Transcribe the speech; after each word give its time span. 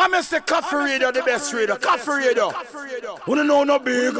I'm 0.00 0.14
a 0.14 0.22
say 0.22 0.38
Coffee 0.38 0.76
Radio, 0.76 1.10
the 1.10 1.22
best 1.22 1.52
radio. 1.52 1.74
Coffee 1.74 2.10
Radio. 2.12 2.52
Wanna 3.26 3.42
know 3.42 3.64
no 3.64 3.80
big, 3.80 4.14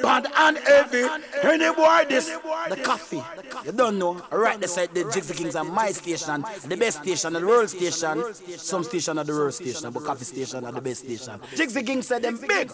bad 0.00 0.28
and 0.36 0.56
heavy. 0.58 1.02
Any 1.42 1.74
boy 1.74 2.04
this, 2.08 2.30
the 2.68 2.76
coffee. 2.76 3.24
You 3.64 3.72
don't 3.72 3.98
know. 3.98 4.22
Right, 4.30 4.60
they 4.60 4.68
said 4.68 4.94
the 4.94 5.02
Jigsaw 5.12 5.34
Kings 5.34 5.56
are 5.56 5.64
my 5.64 5.90
station, 5.90 6.44
the 6.68 6.76
best 6.76 7.02
station, 7.02 7.32
the 7.32 7.44
world 7.44 7.68
station. 7.70 8.22
Some 8.56 8.84
station 8.84 9.18
are 9.18 9.24
the 9.24 9.32
world 9.32 9.54
station, 9.54 9.90
but 9.90 10.04
coffee 10.04 10.24
station 10.24 10.64
are 10.64 10.70
the 10.70 10.80
best 10.80 11.00
station. 11.00 11.40
Jigsaw 11.56 11.82
Kings 11.82 12.06
said 12.06 12.22
them 12.22 12.38
big. 12.46 12.70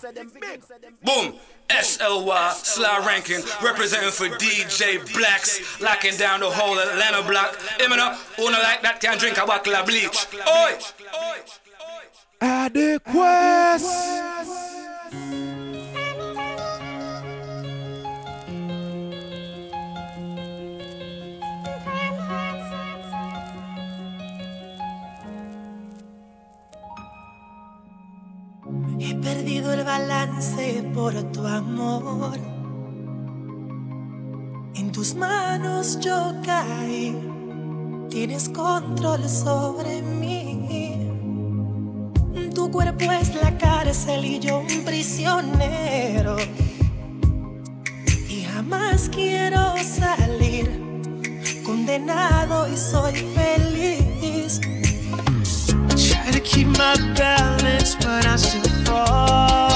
Boom. 1.02 1.34
SLY 1.70 2.52
Sly 2.52 3.04
Ranking 3.06 3.40
representing 3.62 4.10
for 4.10 4.28
DJ 4.36 5.00
Blacks, 5.14 5.80
locking 5.80 6.16
down 6.18 6.40
the 6.40 6.50
whole 6.50 6.78
Atlanta 6.78 7.26
block. 7.26 7.56
Imina, 7.78 8.14
who 8.36 8.50
no 8.50 8.58
like 8.58 8.82
that 8.82 9.00
can 9.00 9.16
drink 9.16 9.38
a 9.38 9.46
bottle 9.46 9.74
of 9.74 9.86
bleach. 9.86 10.26
Oi! 10.36 10.76
Adequate. 12.44 13.84
He 28.98 29.14
perdido 29.14 29.72
el 29.72 29.84
balance 29.84 30.82
por 30.92 31.14
tu 31.30 31.46
amor. 31.46 32.40
En 34.74 34.90
tus 34.90 35.14
manos 35.14 36.00
yo 36.00 36.34
caí. 36.44 37.16
Tienes 38.10 38.48
control 38.48 39.28
sobre 39.28 40.02
mí. 40.02 40.51
Tu 42.54 42.70
cuerpo 42.70 43.10
es 43.10 43.34
la 43.34 43.56
cárcel 43.56 44.24
y 44.24 44.38
yo 44.38 44.58
un 44.58 44.84
prisionero. 44.84 46.36
Y 48.28 48.42
jamás 48.42 49.08
quiero 49.08 49.74
salir 49.78 50.70
condenado 51.64 52.68
y 52.68 52.76
soy 52.76 53.14
feliz. 53.34 54.60
Try 55.88 56.32
to 56.32 56.40
keep 56.40 56.66
my 56.66 56.94
balance, 57.16 57.96
but 57.96 58.26
I 58.26 58.36
still 58.36 58.84
fall. 58.84 59.71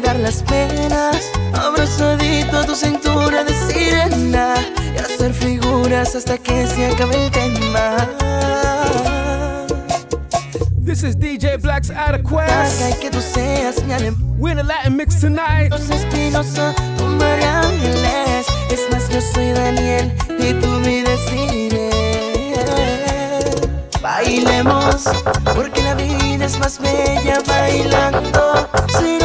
Olvidar 0.00 0.16
las 0.20 0.42
penas. 0.42 1.30
Abrazadito 1.52 2.58
a 2.58 2.64
tu 2.64 2.74
cintura 2.74 3.44
de 3.44 3.52
sirena 3.52 4.54
y 4.94 4.98
hacer 4.98 5.34
figuras 5.34 6.14
hasta 6.14 6.38
que 6.38 6.66
se 6.66 6.86
acabe 6.86 7.26
el 7.26 7.30
tema. 7.30 7.96
This 10.84 11.02
is 11.02 11.16
DJ 11.16 11.58
Black's 11.58 11.90
Haga 11.90 12.16
Adequate. 12.16 12.46
Quest. 12.46 13.00
que 13.00 13.10
tú 13.10 13.20
seas 13.20 13.82
mi 13.84 13.92
alem. 13.92 14.16
We're 14.38 14.52
in 14.52 14.58
a 14.58 14.62
Latin 14.62 14.96
mix 14.96 15.20
tonight. 15.20 15.70
Los 15.70 15.88
Espinosa, 15.90 16.74
tú 16.96 17.04
María. 17.04 17.60
Es 18.70 18.80
más, 18.90 19.08
yo 19.10 19.20
soy 19.20 19.52
Daniel 19.52 20.12
y 20.38 20.54
tú 20.54 20.68
mi 20.80 21.02
decide. 21.02 21.90
Bailemos, 24.00 25.04
porque 25.54 25.82
la 25.82 25.94
vida 25.94 26.46
es 26.46 26.58
más 26.58 26.78
bella 26.80 27.38
bailando. 27.46 28.68
Si 28.98 29.19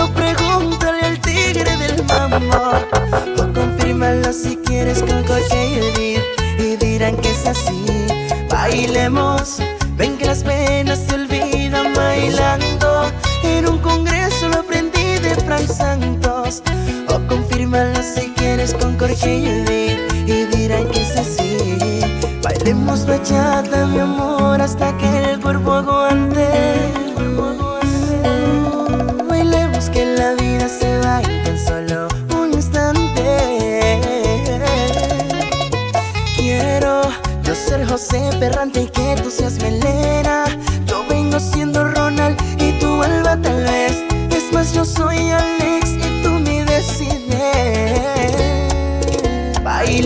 Ven 9.05 10.17
que 10.17 10.25
las 10.25 10.43
penas 10.43 10.97
se 10.97 11.13
olvidan 11.13 11.93
bailando. 11.93 13.11
En 13.43 13.69
un 13.69 13.77
congreso 13.77 14.49
lo 14.49 14.61
aprendí 14.61 15.19
de 15.19 15.35
Frank 15.45 15.67
Santos. 15.67 16.63
O 17.09 17.19
confírmalo 17.27 18.01
si 18.01 18.31
quieres 18.31 18.73
con 18.73 18.97
Edith 18.99 19.99
y 20.25 20.45
dirán 20.45 20.87
que 20.89 21.03
es 21.03 21.17
así. 21.17 21.77
Bailemos 22.41 23.05
bachata, 23.05 23.85
mi 23.85 23.99
amor, 23.99 24.59
hasta 24.59 24.97
que 24.97 25.33
el 25.33 25.39
cuerpo 25.39 25.83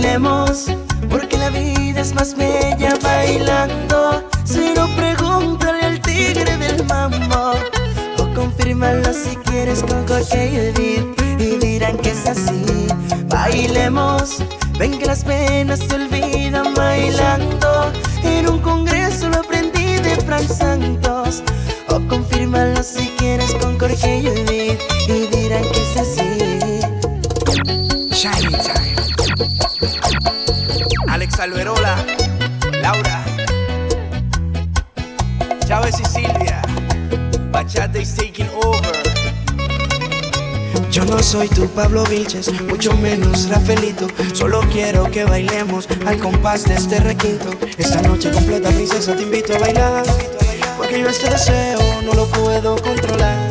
Bailemos, 0.10 0.66
porque 1.08 1.38
la 1.38 1.52
vida 1.52 2.02
es 2.02 2.16
más 2.16 2.36
bella 2.36 2.98
bailando. 3.04 4.24
No, 4.76 4.96
pregúntale 4.96 5.84
al 5.84 6.02
tigre 6.02 6.58
del 6.58 6.84
mambo. 6.86 7.54
si 9.14 9.36
quieres 9.46 9.84
con 9.84 10.04
cualquier 10.08 10.74
y 10.80 11.58
dirán 11.60 11.96
que 11.98 12.10
es 12.10 12.26
así. 12.26 12.88
Bailemos, 13.28 14.44
ven 14.80 14.98
que 14.98 15.06
las 15.06 15.24
penas 15.24 15.78
se 15.78 15.94
olvidan 15.94 16.74
bailando. 16.74 17.92
En 18.24 18.50
un 18.50 18.60
congreso 18.62 19.30
lo 19.30 19.42
aprendí 19.42 19.94
de 20.02 20.16
Frank 20.26 20.48
Santos. 20.48 21.44
O 21.90 22.00
confírmalo 22.08 22.82
si 22.82 23.10
quieres 23.20 23.54
con 23.62 23.78
Jorge 23.78 24.18
y 24.18 25.28
dirán 25.28 25.64
que 25.72 25.82
es 25.84 25.98
así. 25.98 26.30
Shiny 28.12 28.58
Time. 28.58 29.09
Alex 31.08 31.40
Alberola, 31.40 31.96
Laura, 32.82 33.24
Chávez 35.68 36.00
y 36.00 36.06
Silvia. 36.06 36.62
Bachata 37.52 38.00
is 38.00 38.16
taking 38.16 38.48
over. 38.64 39.00
Yo 40.92 41.06
no 41.06 41.22
soy 41.22 41.48
tu 41.50 41.68
Pablo 41.68 42.04
Vilches, 42.06 42.52
mucho 42.64 42.94
menos 42.98 43.48
Rafaelito. 43.50 44.08
Solo 44.34 44.62
quiero 44.72 45.10
que 45.12 45.24
bailemos 45.24 45.88
al 46.06 46.18
compás 46.18 46.66
de 46.66 46.76
este 46.76 47.00
requinto. 47.00 47.52
Esta 47.78 48.02
noche 48.02 48.32
completa, 48.32 48.70
princesa, 48.70 49.16
te 49.16 49.24
invito 49.24 49.56
a 49.56 49.60
bailar. 49.60 50.04
Porque 50.78 51.00
yo 51.00 51.10
este 51.10 51.30
deseo 51.30 51.80
no 52.04 52.14
lo 52.14 52.26
puedo 52.28 52.76
controlar. 52.82 53.50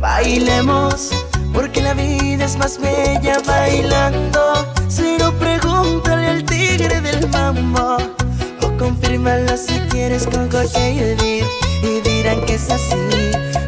Bailemos, 0.00 1.10
porque 1.52 1.82
la 1.82 1.94
vida 1.94 2.44
es 2.44 2.56
más 2.56 2.78
bella 2.78 3.38
bailando. 3.44 4.75
Mambo. 7.28 7.96
O 8.62 8.78
confírmalo 8.78 9.56
si 9.56 9.74
quieres 9.90 10.26
con 10.26 10.48
cualquier 10.48 11.16
vivir 11.16 11.44
y 11.82 12.00
dirán 12.08 12.40
que 12.46 12.54
es 12.54 12.70
así. 12.70 12.96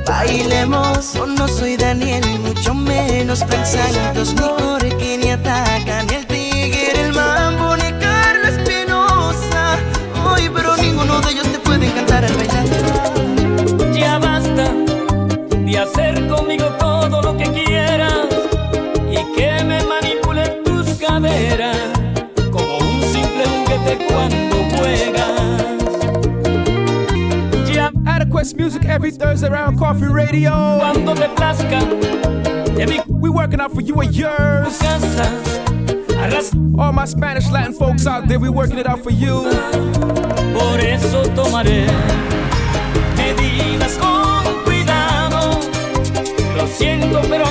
Bailemos, 0.07 1.15
yo 1.15 1.27
no 1.27 1.47
soy 1.47 1.77
Daniel, 1.77 2.25
y 2.27 2.39
mucho 2.39 2.75
menos 2.75 3.45
Frank 3.45 3.65
Santos, 3.65 4.35
ni 4.35 4.41
Jorge, 4.41 5.19
ni 5.19 5.31
Ataca, 5.31 6.03
ni 6.05 6.15
el 6.15 6.27
tigre, 6.27 7.01
el 7.03 7.13
mambo, 7.13 7.77
ni 7.77 7.93
Carla 8.01 8.49
Espinosa. 8.49 9.77
Ay, 10.27 10.51
pero 10.55 10.77
ninguno 10.79 11.21
de 11.21 11.33
ellos 11.33 11.47
te 11.53 11.59
puede 11.59 11.87
encantar 11.87 12.25
al 12.25 12.35
bailar. 12.35 13.93
Ya 13.93 14.19
basta 14.19 14.73
de 15.67 15.79
hacer 15.79 16.27
conmigo 16.27 16.65
todo 16.79 16.88
Adequate 28.39 28.57
music 28.57 28.85
every 28.85 29.11
Thursday 29.11 29.49
around 29.49 29.77
Coffee 29.79 30.07
Radio. 30.07 30.79
cuando 30.79 31.13
te 31.13 31.29
plazca 31.35 31.81
We 33.09 33.31
working 33.31 33.61
out 33.61 33.73
for 33.73 33.81
you 33.81 34.01
and 34.01 34.15
yours. 34.15 34.81
All 36.79 36.93
my 36.93 37.05
Spanish 37.05 37.51
Latin 37.51 37.73
folks 37.73 38.07
out 38.07 38.29
there, 38.29 38.39
we 38.39 38.49
working 38.49 38.79
it 38.79 38.87
out 38.87 39.03
for 39.03 39.11
you. 39.11 39.43
por 40.55 40.79
eso 40.79 41.23
tomaré 41.35 41.89
medidas 43.17 43.99
con 43.99 44.45
cuidado. 44.65 45.59
Lo 46.57 46.69
siento, 46.69 47.21
pero 47.29 47.45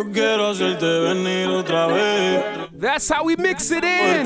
Yo 0.00 0.10
quiero 0.12 0.48
hacerte 0.48 0.86
venir 1.00 1.48
otra 1.48 1.86
vez. 1.88 2.42
That's 2.72 3.10
how 3.10 3.22
we 3.22 3.36
mix 3.36 3.70
it 3.70 3.84
in. 3.84 4.24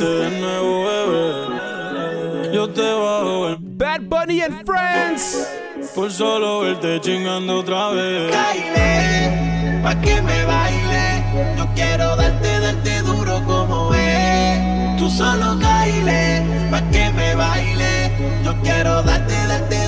Yo 2.53 2.69
te 2.69 2.83
bajo 2.83 3.49
el 3.49 3.57
Bad 3.59 4.03
Bunny 4.03 4.41
and 4.43 4.65
Friends. 4.65 5.49
por 5.97 6.13
solo 6.13 6.61
verte 6.61 7.01
chingando 7.01 7.59
otra 7.59 7.91
vez. 7.91 8.31
Baile, 8.31 9.81
pa' 9.83 10.01
que 10.01 10.23
me 10.23 10.45
baile. 10.45 11.57
Yo 11.59 11.67
quiero 11.75 12.15
darte, 12.15 12.61
darte 12.61 13.03
duro 13.03 13.43
como 13.45 13.93
es. 13.95 14.97
Tú 14.97 15.11
solo 15.11 15.59
baile, 15.59 16.71
pa' 16.71 16.89
que 16.93 17.11
me 17.11 17.35
baile. 17.35 18.13
Yo 18.45 18.55
quiero 18.63 19.03
darte, 19.03 19.35
darte 19.49 19.84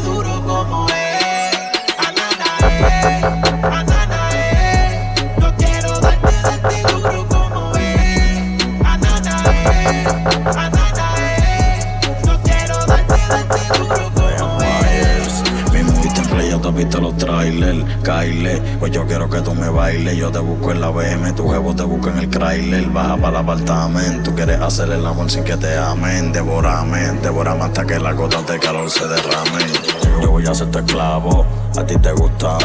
te 16.66 16.70
has 16.70 16.74
visto 16.74 17.00
los 17.00 17.16
trailers, 17.16 17.84
Kyle, 18.02 18.60
pues 18.80 18.90
yo 18.90 19.06
quiero 19.06 19.30
que 19.30 19.40
tú 19.40 19.54
me 19.54 19.68
bailes, 19.68 20.16
yo 20.16 20.30
te 20.30 20.40
busco 20.40 20.72
en 20.72 20.80
la 20.80 20.88
BM, 20.90 21.32
tu 21.32 21.48
jevo 21.48 21.74
te 21.74 21.84
busca 21.84 22.10
en 22.10 22.18
el 22.18 22.28
trailer, 22.28 22.86
baja 22.86 23.16
para 23.16 23.28
el 23.28 23.36
apartamento, 23.36 24.30
tú 24.30 24.36
quieres 24.36 24.60
hacer 24.60 24.90
el 24.90 25.06
amor 25.06 25.30
sin 25.30 25.44
que 25.44 25.56
te 25.56 25.76
amen, 25.76 26.32
devórame, 26.32 27.12
devórame 27.22 27.64
hasta 27.64 27.84
que 27.84 28.00
las 28.00 28.16
gotas 28.16 28.46
de 28.48 28.58
calor 28.58 28.90
se 28.90 29.06
derramen. 29.06 29.68
Yo 30.20 30.30
voy 30.30 30.46
a 30.46 30.54
ser 30.54 30.70
tu 30.70 30.78
esclavo, 30.78 31.46
a 31.78 31.86
ti 31.86 31.96
te 31.98 32.12
gusta 32.12 32.58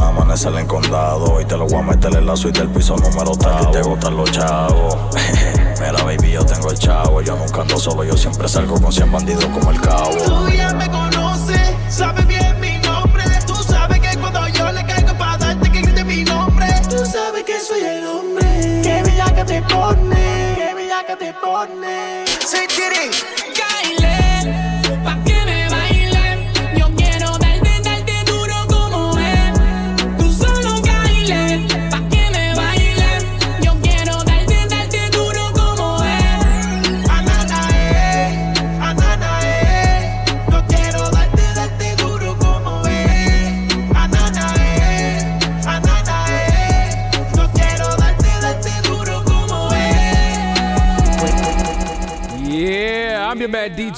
amanecer 0.00 0.54
en 0.54 0.66
condado 0.66 1.40
y 1.40 1.44
te 1.44 1.56
lo 1.56 1.66
voy 1.66 1.80
a 1.80 1.82
meter 1.82 2.14
en 2.14 2.26
la 2.26 2.36
suite 2.36 2.60
del 2.60 2.68
piso 2.68 2.96
número 2.96 3.32
tres. 3.32 3.52
A 3.52 3.58
ti 3.58 3.66
te 3.72 3.82
gustan 3.82 4.16
los 4.16 4.30
chavos. 4.30 4.96
Mira, 5.80 6.04
baby, 6.04 6.32
yo 6.32 6.46
tengo 6.46 6.70
el 6.70 6.78
chavo. 6.78 7.20
Yo 7.22 7.36
nunca 7.36 7.62
ando 7.62 7.78
solo, 7.78 8.04
yo 8.04 8.16
siempre 8.16 8.48
salgo 8.48 8.80
con 8.80 8.92
100 8.92 9.10
bandidos 9.10 9.46
como 9.46 9.70
el 9.72 9.80
cabo. 9.80 10.12
Te 19.60 19.74
pone, 19.74 20.54
qué 20.56 20.74
bella 20.74 21.04
que 21.06 21.16
te 21.16 21.32
pone. 21.34 22.24
Say 22.40 22.66
Tiri. 22.68 23.10
Baile, 23.58 24.27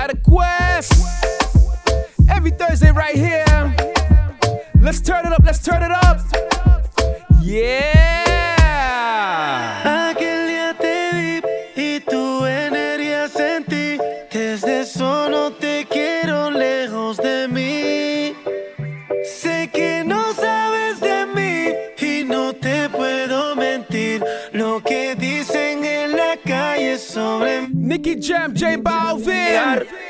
Adequest. 0.00 0.94
Every 2.30 2.52
Thursday 2.52 2.90
right 2.90 3.14
here. 3.14 3.44
Let's 4.80 5.02
turn 5.02 5.26
it 5.26 5.32
up, 5.32 5.42
let's 5.44 5.62
turn 5.62 5.82
it 5.82 5.90
up. 5.90 6.20
Yeah. 7.42 8.29
Sobre 28.02 28.14
mí. 28.14 28.20
Nicky 28.20 28.32
Jam, 28.32 28.54
J 28.54 28.76
Balvin. 28.78 30.09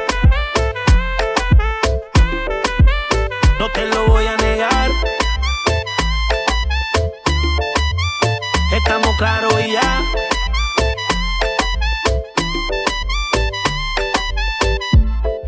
Estamos 8.91 9.15
claros 9.15 9.53
y 9.65 9.71
ya. 9.71 10.01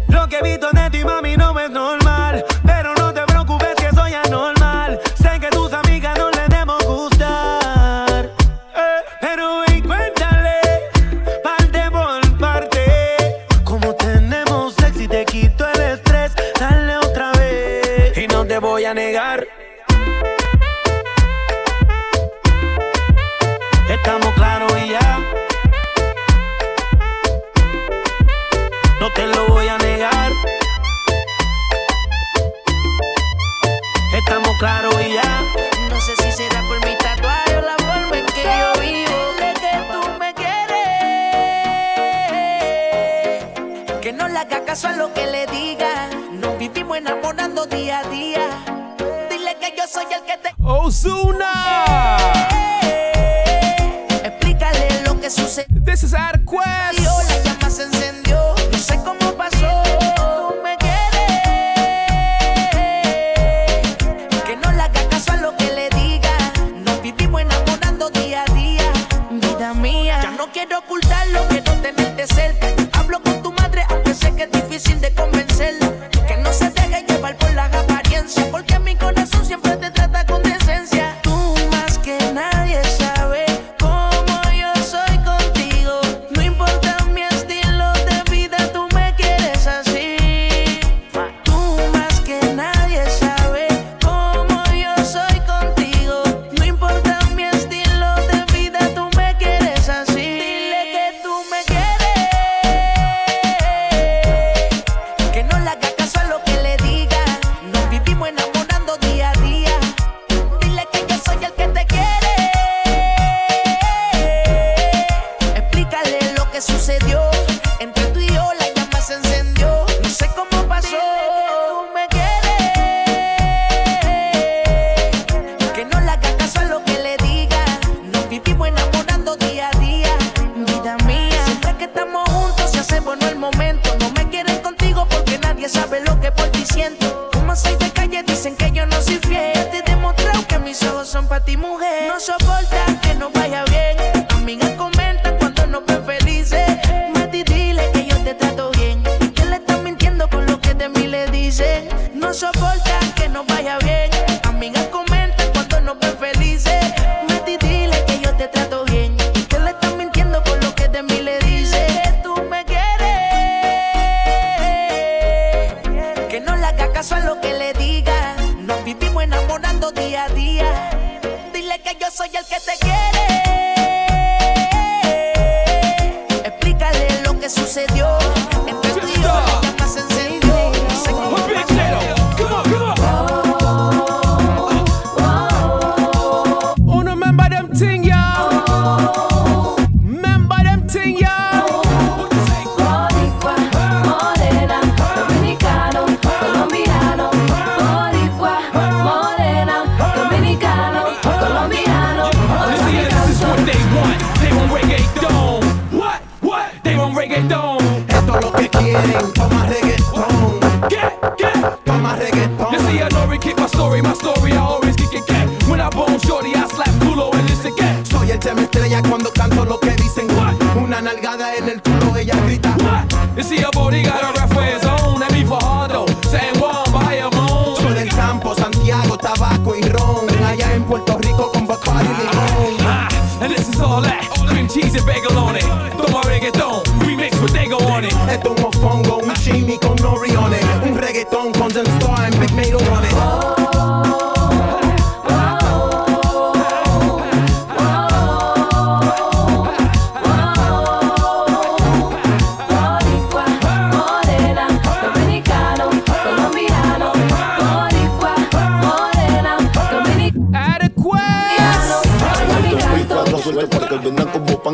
Lo 0.07 0.29
que 0.29 0.37
he 0.37 0.43
visto 0.43 0.71
de 0.71 0.89
ti, 0.89 1.03
mami, 1.03 1.35
no 1.35 1.59
es 1.59 1.69
normal. 1.69 2.45
Pero 2.65 2.93
no 2.95 3.13
te 3.13 3.21
preocupes 3.23 3.75
que 3.75 3.93
soy 3.93 4.13
anormal. 4.13 4.97
Sé 5.21 5.41
que 5.41 5.49
tus 5.49 5.73
amigas 5.73 6.17
no 6.17 6.31
les 6.31 6.47
debemos 6.47 6.85
gustar. 6.85 8.29
Eh, 8.77 9.01
pero 9.19 9.59
ven, 9.67 9.83
cuéntale, 9.83 10.61
parte 11.43 11.91
por 11.91 12.37
parte. 12.37 13.45
Como 13.65 13.93
tenemos 13.95 14.73
sexy, 14.75 15.09
te 15.09 15.25
quito 15.25 15.67
el 15.67 15.81
estrés. 15.81 16.31
Dale 16.57 16.95
otra 16.95 17.33
vez. 17.33 18.17
Y 18.17 18.25
no 18.25 18.45
te 18.45 18.57
voy 18.59 18.85
a 18.85 18.93
negar. 18.93 19.62
Caso 44.73 44.87
a 44.87 44.93
lo 44.93 45.13
que 45.13 45.27
le 45.27 45.45
diga. 45.45 46.09
Nos 46.31 46.57
vivimos 46.57 46.97
enamorando 46.97 47.67
día 47.67 47.99
a 47.99 48.09
día. 48.09 48.49
Dile 49.29 49.55
que 49.61 49.75
yo 49.77 49.85
soy 49.87 50.05
el 50.11 50.23
que 50.23 50.35
te. 50.37 50.55
Ozuna. 50.63 51.82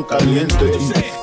caliente. 0.03 0.71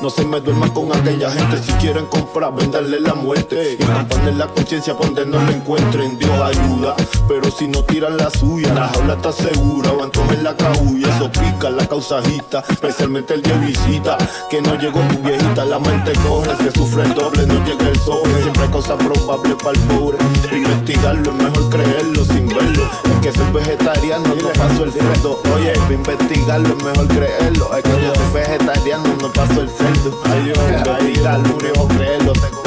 No 0.00 0.10
se 0.10 0.24
me 0.24 0.40
duerma 0.40 0.72
con 0.72 0.92
aquella 0.94 1.30
gente. 1.30 1.62
Si 1.62 1.72
quieren 1.74 2.06
comprar, 2.06 2.54
venderle 2.54 3.00
la 3.00 3.14
muerte. 3.14 3.74
Y 3.74 3.76
campanle 3.84 4.32
la 4.32 4.46
conciencia 4.46 4.94
donde 4.94 5.26
no 5.26 5.42
la 5.42 5.52
encuentren. 5.52 6.18
Dios 6.18 6.30
ayuda. 6.40 6.94
Pero 7.28 7.50
si 7.50 7.68
no 7.68 7.82
tiran 7.84 8.16
la 8.16 8.30
suya, 8.30 8.72
la 8.74 8.88
jaula 8.88 9.14
está 9.14 9.32
segura. 9.32 9.90
Van 9.92 10.10
en 10.32 10.44
la 10.44 10.56
cabulla. 10.56 11.08
Eso 11.16 11.30
pica 11.30 11.70
la 11.70 11.86
causajita. 11.86 12.64
Especialmente 12.68 13.34
el 13.34 13.42
día 13.42 13.56
de 13.56 13.66
visita. 13.66 14.18
Que 14.50 14.60
no 14.60 14.74
llegó 14.76 15.00
tu 15.08 15.18
viejita. 15.22 15.64
La 15.64 15.78
mente 15.78 16.12
corre, 16.26 16.56
se 16.56 16.70
sufre 16.72 17.04
el 17.04 17.14
doble. 17.14 17.46
No 17.46 17.64
llega 17.64 17.88
el 17.88 17.98
sol, 18.00 18.22
Siempre 18.40 18.62
hay 18.62 18.70
cosas 18.70 18.96
probables 18.96 19.54
para 19.56 19.78
el 19.78 19.80
pobre. 19.84 20.18
Investigarlo 20.52 21.30
es 21.30 21.36
mejor 21.36 21.70
creerlo 21.70 22.24
sin 22.24 22.48
verlo 22.48 23.15
que 23.20 23.32
soy 23.32 23.52
vegetariano, 23.52 24.34
no 24.34 24.48
paso 24.50 24.84
el 24.84 24.92
cerdo. 24.92 25.40
Oye, 25.54 25.72
para 25.72 25.94
investigarlo 25.94 26.68
es 26.68 26.84
mejor 26.84 27.08
creerlo. 27.08 27.76
Es 27.76 27.82
que 27.82 27.90
yo 27.90 28.14
soy 28.14 28.32
vegetariano, 28.34 29.04
no 29.20 29.32
paso 29.32 29.60
el 29.60 29.70
cerdo. 29.70 30.20
Ay, 30.24 30.52
yo 30.54 30.62
investigarlo, 30.62 31.48
no 31.48 31.88
creerlo. 31.88 32.65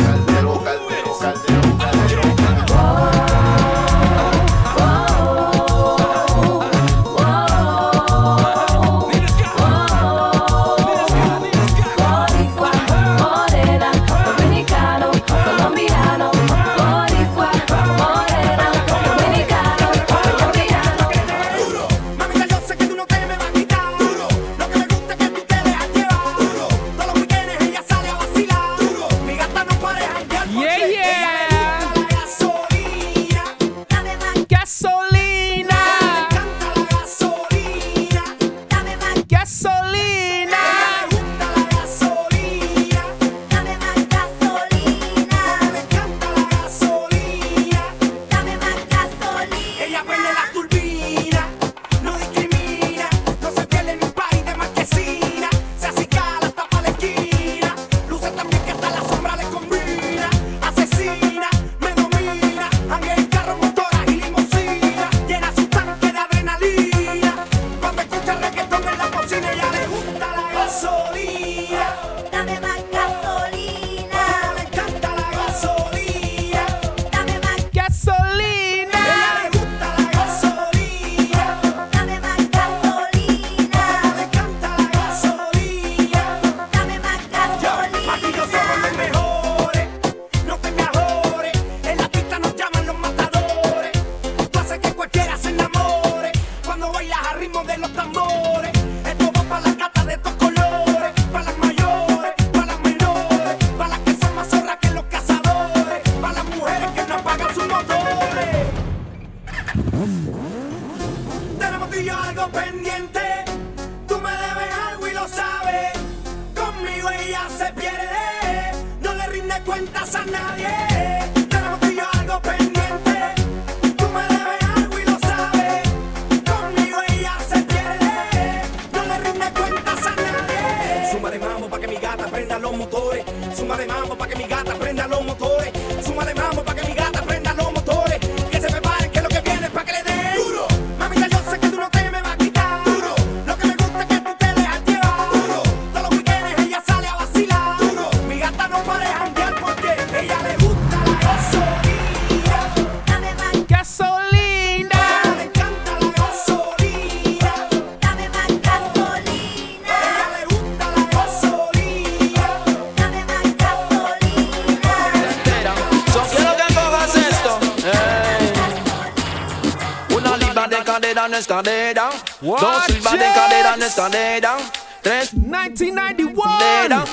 1991 175.34 177.06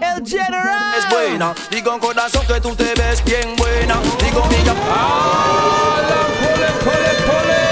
El 0.00 0.26
General. 0.26 0.94
Es 0.98 1.08
buena 1.10 1.54
Digo 1.70 1.92
en 1.94 2.00
corazón 2.00 2.46
que 2.46 2.60
tú 2.60 2.74
te 2.76 2.94
ves 2.94 3.24
bien 3.24 3.56
buena. 3.56 4.00
Digo 4.22 4.44
mi 4.46 4.62
ya 4.64 4.74
ah, 4.88 6.00
la 6.08 6.26
cole, 6.46 6.68
cole, 6.84 7.12
pole. 7.26 7.62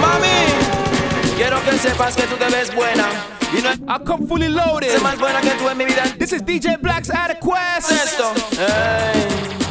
Mami 0.00 1.36
Quiero 1.36 1.62
que 1.64 1.78
sepas 1.78 2.16
que 2.16 2.22
tú 2.22 2.36
te 2.36 2.46
ves 2.46 2.74
buena. 2.74 3.08
Y 3.52 3.60
no 3.62 3.70
I 3.72 3.98
come 4.04 4.26
fully 4.26 4.48
loaded. 4.48 4.90
Sé 4.90 5.00
más 5.00 5.18
buena 5.18 5.40
que 5.40 5.50
tú 5.50 5.68
en 5.68 5.76
mi 5.76 5.84
vida. 5.84 6.04
This 6.18 6.32
is 6.32 6.42
DJ 6.42 6.78
Black's 6.80 7.10
Out 7.10 7.30
of 7.30 7.38
Quest 7.40 7.90
Esto. 7.90 8.32
Hey. 8.56 9.63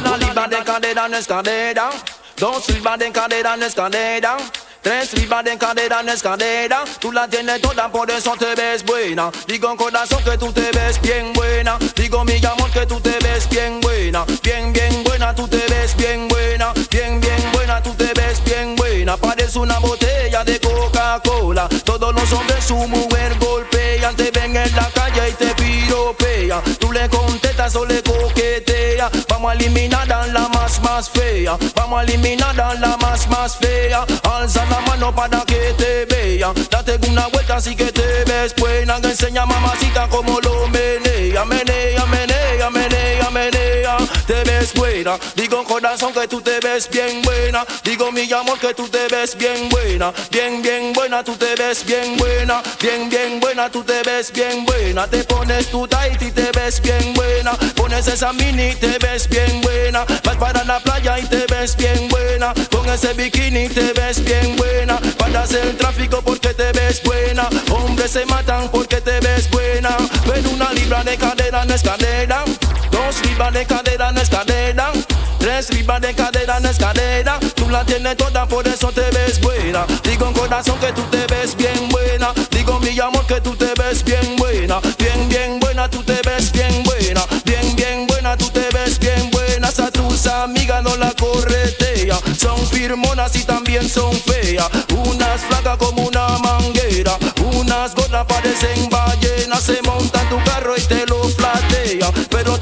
Una 0.00 0.16
libra 0.16 0.48
de 0.48 0.64
cadera 0.64 1.08
no 1.08 1.16
es 1.16 1.26
cadera. 1.26 1.90
Dos 2.36 2.68
libras 2.70 2.98
de 2.98 3.12
cadera 3.12 3.56
no 3.56 3.66
es 3.66 3.74
cadera. 3.74 4.36
Tres 4.80 5.12
libras 5.12 5.44
de 5.44 5.58
cadera 5.58 6.02
no 6.02 6.10
es 6.10 6.22
cadera. 6.22 6.84
Tú 6.98 7.12
la 7.12 7.28
tienes 7.28 7.60
toda, 7.60 7.92
por 7.92 8.10
eso 8.10 8.34
te 8.38 8.54
ves 8.54 8.82
buena. 8.82 9.30
Digo 9.46 9.76
corazón 9.76 10.24
que 10.24 10.38
tú 10.38 10.50
te 10.52 10.70
ves 10.72 10.98
bien 11.02 11.34
buena. 11.34 11.78
Digo 11.94 12.24
mi 12.24 12.42
amor 12.44 12.70
que 12.70 12.86
tú 12.86 12.98
te 13.00 13.18
ves 13.22 13.46
bien 13.50 13.78
buena. 13.82 14.24
Bien, 14.42 14.72
bien 14.72 15.04
buena, 15.04 15.34
tú 15.34 15.46
te 15.46 15.58
ves 15.68 15.94
bien 15.96 16.28
buena. 16.28 16.72
Bien, 16.90 17.20
bien 17.20 17.52
buena, 17.52 17.82
tú 17.82 17.94
te 17.94 18.10
ves 18.14 18.42
bien 18.44 18.76
buena. 18.76 19.18
Parece 19.18 19.58
una 19.58 19.78
botella 19.80 20.42
de 20.44 20.58
Coca-Cola. 20.60 21.68
Todos 21.84 22.14
los 22.14 22.32
hombres 22.32 22.64
su 22.64 22.76
mujer 22.76 23.36
golpean. 23.38 24.16
Te 24.16 24.30
ven 24.30 24.56
en 24.56 24.74
la 24.74 24.88
calle 24.94 25.28
y 25.28 25.32
te 25.34 25.54
piropea. 25.54 26.62
Tú 26.78 26.90
le 26.90 27.06
contestas 27.10 27.76
o 27.76 27.84
le 27.84 28.02
Vamos 29.28 29.50
a 29.50 29.54
eliminar 29.54 30.12
a 30.12 30.26
la 30.26 30.48
más 30.48 30.82
más 30.82 31.08
fea. 31.08 31.56
Vamos 31.74 32.00
a 32.00 32.02
eliminar 32.02 32.60
a 32.60 32.74
la 32.74 32.96
más 32.98 33.28
más 33.28 33.56
fea. 33.56 34.04
Alza 34.24 34.64
la 34.66 34.80
mano 34.80 35.14
para 35.14 35.40
que 35.42 35.74
te 35.78 36.04
vea. 36.04 36.52
Date 36.70 36.98
una 37.08 37.26
vuelta 37.28 37.56
así 37.56 37.74
que 37.74 37.92
te 37.92 38.24
ves 38.24 38.54
buena. 38.56 38.96
Enseña 38.96 39.46
mamacita 39.46 40.08
como 40.08 40.40
lo 40.40 40.59
buena. 45.10 45.34
Digo 45.34 45.64
corazón 45.64 46.12
que 46.12 46.28
tú 46.28 46.40
te 46.40 46.60
ves 46.60 46.88
bien 46.90 47.22
buena. 47.22 47.64
Digo 47.84 48.12
mi 48.12 48.30
amor 48.32 48.58
que 48.58 48.74
tú 48.74 48.88
te 48.88 49.08
ves 49.08 49.36
bien 49.36 49.68
buena. 49.68 50.12
Bien, 50.30 50.62
bien 50.62 50.92
buena, 50.92 51.24
tú 51.24 51.36
te 51.36 51.54
ves 51.54 51.84
bien 51.84 52.16
buena. 52.16 52.62
Bien, 52.80 53.08
bien 53.08 53.40
buena, 53.40 53.70
tú 53.70 53.82
te 53.82 54.02
ves 54.02 54.32
bien 54.32 54.64
buena. 54.64 55.06
Te 55.06 55.24
pones 55.24 55.70
tu 55.70 55.86
tight 55.86 56.20
y 56.22 56.30
te 56.30 56.50
ves 56.52 56.80
bien 56.80 57.14
buena. 57.14 57.52
Pones 57.76 58.06
esa 58.06 58.32
mini 58.32 58.70
y 58.70 58.74
te 58.74 58.98
ves 58.98 59.28
bien 59.28 59.60
buena. 59.60 60.04
Vas 60.24 60.36
para 60.36 60.64
la 60.64 60.80
playa 60.80 61.18
y 61.18 61.26
te 61.26 61.46
ves 61.46 61.76
bien 61.76 62.08
buena. 62.08 62.52
Con 62.70 62.88
ese 62.88 63.12
bikini 63.14 63.68
te 63.68 63.92
ves 63.92 64.22
bien 64.24 64.56
buena. 64.56 64.98
Para 65.18 65.42
hacer 65.42 65.76
tráfico 65.76 66.20
porque 66.22 66.54
te 66.54 66.72
ves 66.72 67.02
buena. 67.02 67.48
Hombres 67.70 68.10
se 68.10 68.26
matan 68.26 68.68
porque 68.70 69.00
te 69.00 69.20
ves 69.20 69.50
buena. 69.50 69.96
Pero 70.26 70.50
una 70.50 70.72
libra 70.72 71.02
de 71.04 71.16
cadera 71.16 71.64
no 71.64 71.74
es 71.74 71.82
cadera. 71.82 72.44
Dos 73.10 73.26
libras 73.26 73.52
de 73.52 73.66
cadera 73.66 74.12
no 74.12 74.20
es 74.20 74.30
cadera. 74.30 74.92
Tres 75.40 75.68
libras 75.74 76.00
de 76.00 76.14
cadera 76.14 76.60
no 76.60 76.68
es 76.68 76.78
cadera. 76.78 77.40
Tú 77.56 77.68
la 77.68 77.84
tienes 77.84 78.16
toda, 78.16 78.46
por 78.46 78.68
eso 78.68 78.92
te 78.92 79.00
ves 79.10 79.40
buena. 79.40 79.84
Digo 80.04 80.28
en 80.28 80.32
corazón 80.32 80.78
que 80.78 80.92
tú 80.92 81.02
te 81.10 81.26
ves 81.26 81.56
bien 81.56 81.88
buena. 81.88 82.32
Digo 82.52 82.78
mi 82.78 82.96
amor 83.00 83.26
que 83.26 83.40
tú 83.40 83.56
te 83.56 83.72
ves 83.76 84.04
bien 84.04 84.36
buena. 84.36 84.78
Bien, 84.96 85.28
bien 85.28 85.58
buena, 85.58 85.90
tú 85.90 86.04
te 86.04 86.20
ves 86.24 86.52
bien 86.52 86.84
buena. 86.84 87.22
Bien, 87.44 87.74
bien 87.74 88.06
buena, 88.06 88.36
tú 88.36 88.48
te 88.50 88.68
ves 88.72 88.96
bien 89.00 89.28
buena. 89.32 89.66
A 89.66 89.90
tus 89.90 90.28
amigas 90.28 90.80
no 90.84 90.94
la 90.94 91.12
corretea. 91.14 92.16
Son 92.38 92.64
firmonas 92.68 93.34
y 93.34 93.42
también 93.42 93.88
son 93.88 94.14
feas. 94.14 94.68
Unas 95.04 95.40
flacas 95.40 95.78
como 95.78 96.04
una 96.04 96.38
manguera. 96.38 97.16
Unas 97.56 97.92
gordas 97.96 98.24
parecen 98.26 98.88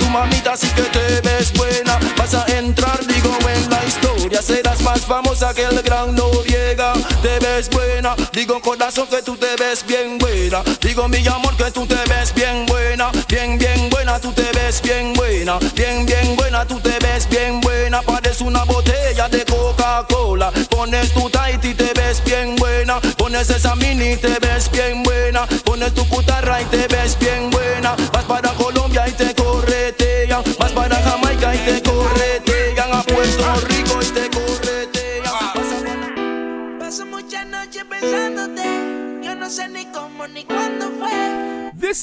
mamita 0.08 0.56
sí 0.56 0.68
que 0.68 0.82
te 0.82 1.20
ves 1.20 1.52
buena. 1.52 1.98
Vas 2.16 2.34
a 2.34 2.44
entrar, 2.56 2.98
digo, 3.06 3.30
en 3.48 3.70
la 3.70 3.84
historia. 3.84 4.42
Serás 4.42 4.80
más 4.82 5.00
famosa 5.00 5.54
que 5.54 5.64
el 5.64 5.82
gran 5.82 6.14
Noriega. 6.14 6.92
Te 7.22 7.38
ves 7.38 7.68
buena. 7.70 8.14
Digo, 8.32 8.60
corazón, 8.60 9.06
que 9.08 9.22
tú 9.22 9.36
te 9.36 9.56
ves 9.56 9.84
bien 9.86 10.18
buena. 10.18 10.62
Digo, 10.80 11.08
mi 11.08 11.26
amor, 11.26 11.56
que 11.56 11.70
tú 11.70 11.86
te 11.86 11.96
ves 12.08 12.32
bien 12.34 12.66
buena. 12.66 13.10
Bien, 13.28 13.58
bien 13.58 13.90
buena, 13.90 14.18
tú 14.18 14.32
te 14.32 14.50
ves 14.52 14.80
bien 14.82 15.12
buena. 15.14 15.58
Bien, 15.74 16.06
bien 16.06 16.36
buena, 16.36 16.64
tú 16.64 16.80
te 16.80 16.98
ves 17.00 17.28
bien 17.28 17.60
buena. 17.60 18.02
Parece 18.02 18.44
una 18.44 18.64
botella 18.64 19.28
de 19.28 19.44
Coca-Cola. 19.44 20.50
Pones 20.70 21.12
tu 21.12 21.28
tight 21.30 21.64
y 21.64 21.74
te 21.74 21.92
ves 21.94 22.22
bien 22.24 22.56
buena. 22.56 23.00
Pones 23.16 23.50
esa 23.50 23.74
mini 23.74 24.12
y 24.12 24.16
te 24.16 24.38
ves 24.38 24.70
bien 24.70 25.02
buena. 25.02 25.46
Pones 25.64 25.92
tu 25.94 26.06
cutarra 26.08 26.60
y 26.62 26.64
te 26.66 26.86
ves 26.88 27.18
bien 27.18 27.50
buena. 27.50 27.57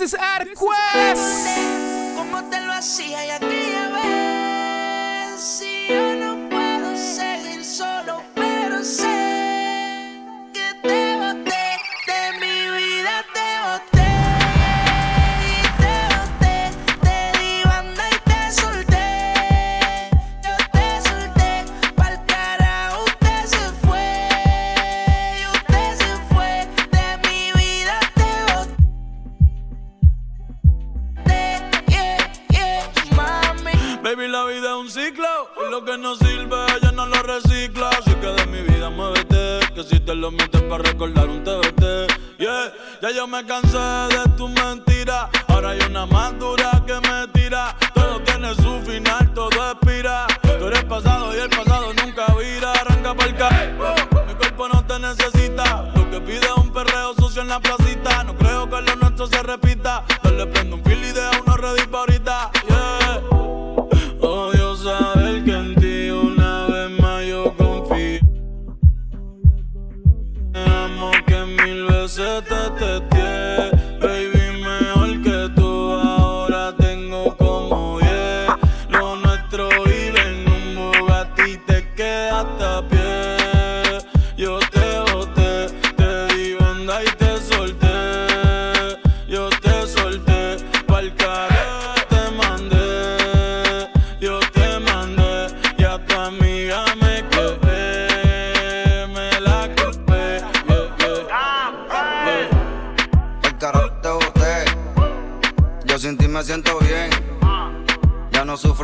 Is 0.06 0.14
Adequest. 0.14 1.75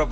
Ya 0.01 0.07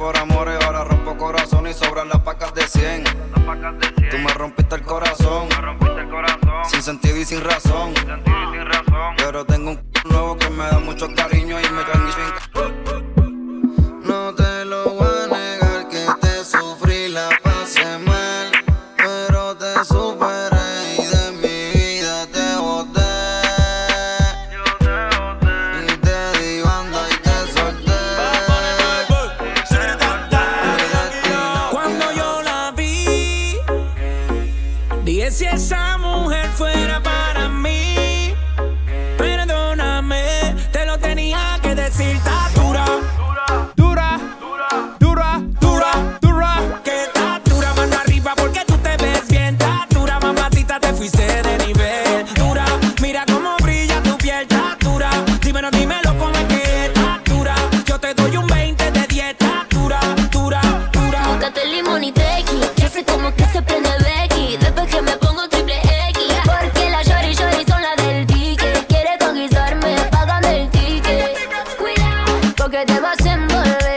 porque 72.60 72.86
te 72.86 73.00
vas 73.00 73.18
a 73.26 73.34
envolver. 73.34 73.89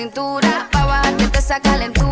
Cintura. 0.00 0.66
Pa' 0.72 0.86
bajarte 0.86 1.38
esa 1.38 1.60
calentura. 1.60 2.09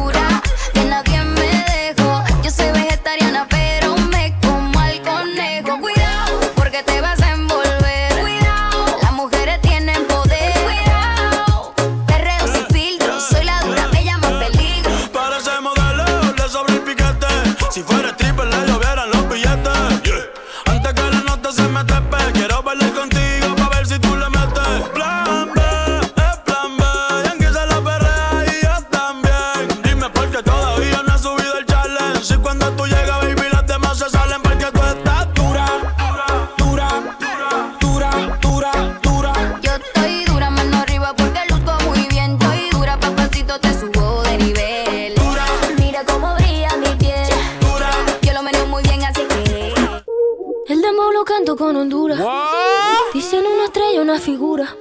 Una 54.09 54.19
figura. 54.19 54.75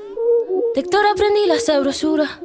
De 0.74 0.80
Héctor 0.80 1.06
aprendí 1.06 1.46
la 1.48 1.60
sabrosura. 1.60 2.40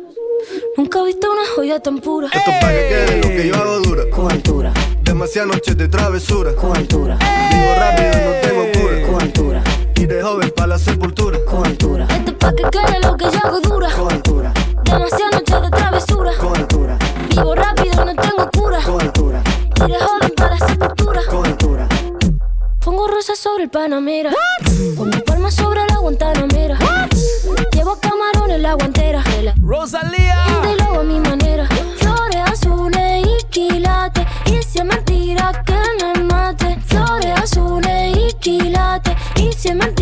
Nunca 0.77 0.99
he 0.99 1.05
visto 1.05 1.31
una 1.31 1.43
joya 1.55 1.79
tan 1.79 2.01
pura. 2.01 2.27
Esto 2.27 2.51
es 2.51 2.61
para 2.61 2.73
que 2.73 2.89
quede 2.89 3.17
lo 3.23 3.29
que 3.29 3.47
yo 3.47 3.55
hago 3.55 3.79
dura. 3.79 4.03
Con 4.11 4.33
altura. 4.33 4.73
Demasiadas 5.05 5.55
noches 5.55 5.77
de 5.77 5.87
travesura. 5.87 6.57
Con 6.57 6.77
altura. 6.77 7.17
Vivo 7.53 7.75
rápido 7.77 8.09
y 8.09 8.25
no 8.25 8.33
tengo 8.43 8.73
cura. 8.73 9.07
Con 9.07 9.23
altura. 9.23 9.63
Y 9.95 10.07
de 10.07 10.23
joven 10.23 10.53
para 10.57 10.67
la 10.67 10.79
sepultura. 10.79 11.39
Con 11.45 11.65
altura. 11.65 12.09
Esto 12.11 12.31
es 12.33 12.37
pa' 12.37 12.53
que 12.53 12.65
quede 12.65 13.01
lo 13.01 13.17
que 13.17 13.25
yo 13.27 13.39
hago 13.45 13.61
dura. 13.61 13.89
Con 13.95 14.13
altura. 14.13 14.53
Demasiadas 14.83 15.35
noches 15.35 15.63
de 15.63 15.71
travesura. 15.71 16.33
Con 16.37 16.57
altura. 16.57 16.99
Vivo 17.31 17.55
rápido 17.55 17.93
y 17.93 18.07
no 18.07 18.15
tengo 18.17 18.51
cura. 18.59 18.83
Con 18.85 19.01
altura. 19.01 19.43
Y 19.77 19.93
de 19.93 19.99
joven 20.01 20.33
para 20.37 20.59
la 20.59 20.67
sepultura. 20.67 21.21
Con 21.31 21.47
altura. 21.47 21.89
Pongo 22.85 23.07
rosas 23.07 23.39
sobre 23.39 23.65
el 23.65 23.71
Panamera. 23.71 24.33
Pongo 24.97 25.25
palmas 25.25 25.55
sobre 25.55 25.87
la 25.87 25.92
Guantanamera. 26.23 26.79
Llevo 27.73 27.99
camarones 27.99 28.57
en 28.57 28.63
la 28.63 28.75
guantera. 28.75 29.25
Rosalía. 29.61 30.37
Lobo 30.79 31.01
a 31.01 31.03
mi 31.03 31.19
manera. 31.19 31.67
Flores 31.97 32.43
azules 32.47 33.27
y 33.27 33.45
quilates. 33.51 34.25
Y 34.47 34.63
si 34.63 34.79
es 34.79 34.85
mentira 34.85 35.65
que 35.67 35.75
me 36.01 36.23
mate. 36.23 36.79
Flores 36.87 37.41
azules 37.41 38.17
y 38.17 38.33
quilates. 38.35 39.17
Y 39.37 39.53
si 39.53 39.71
es 39.71 39.75
mentira 39.75 40.02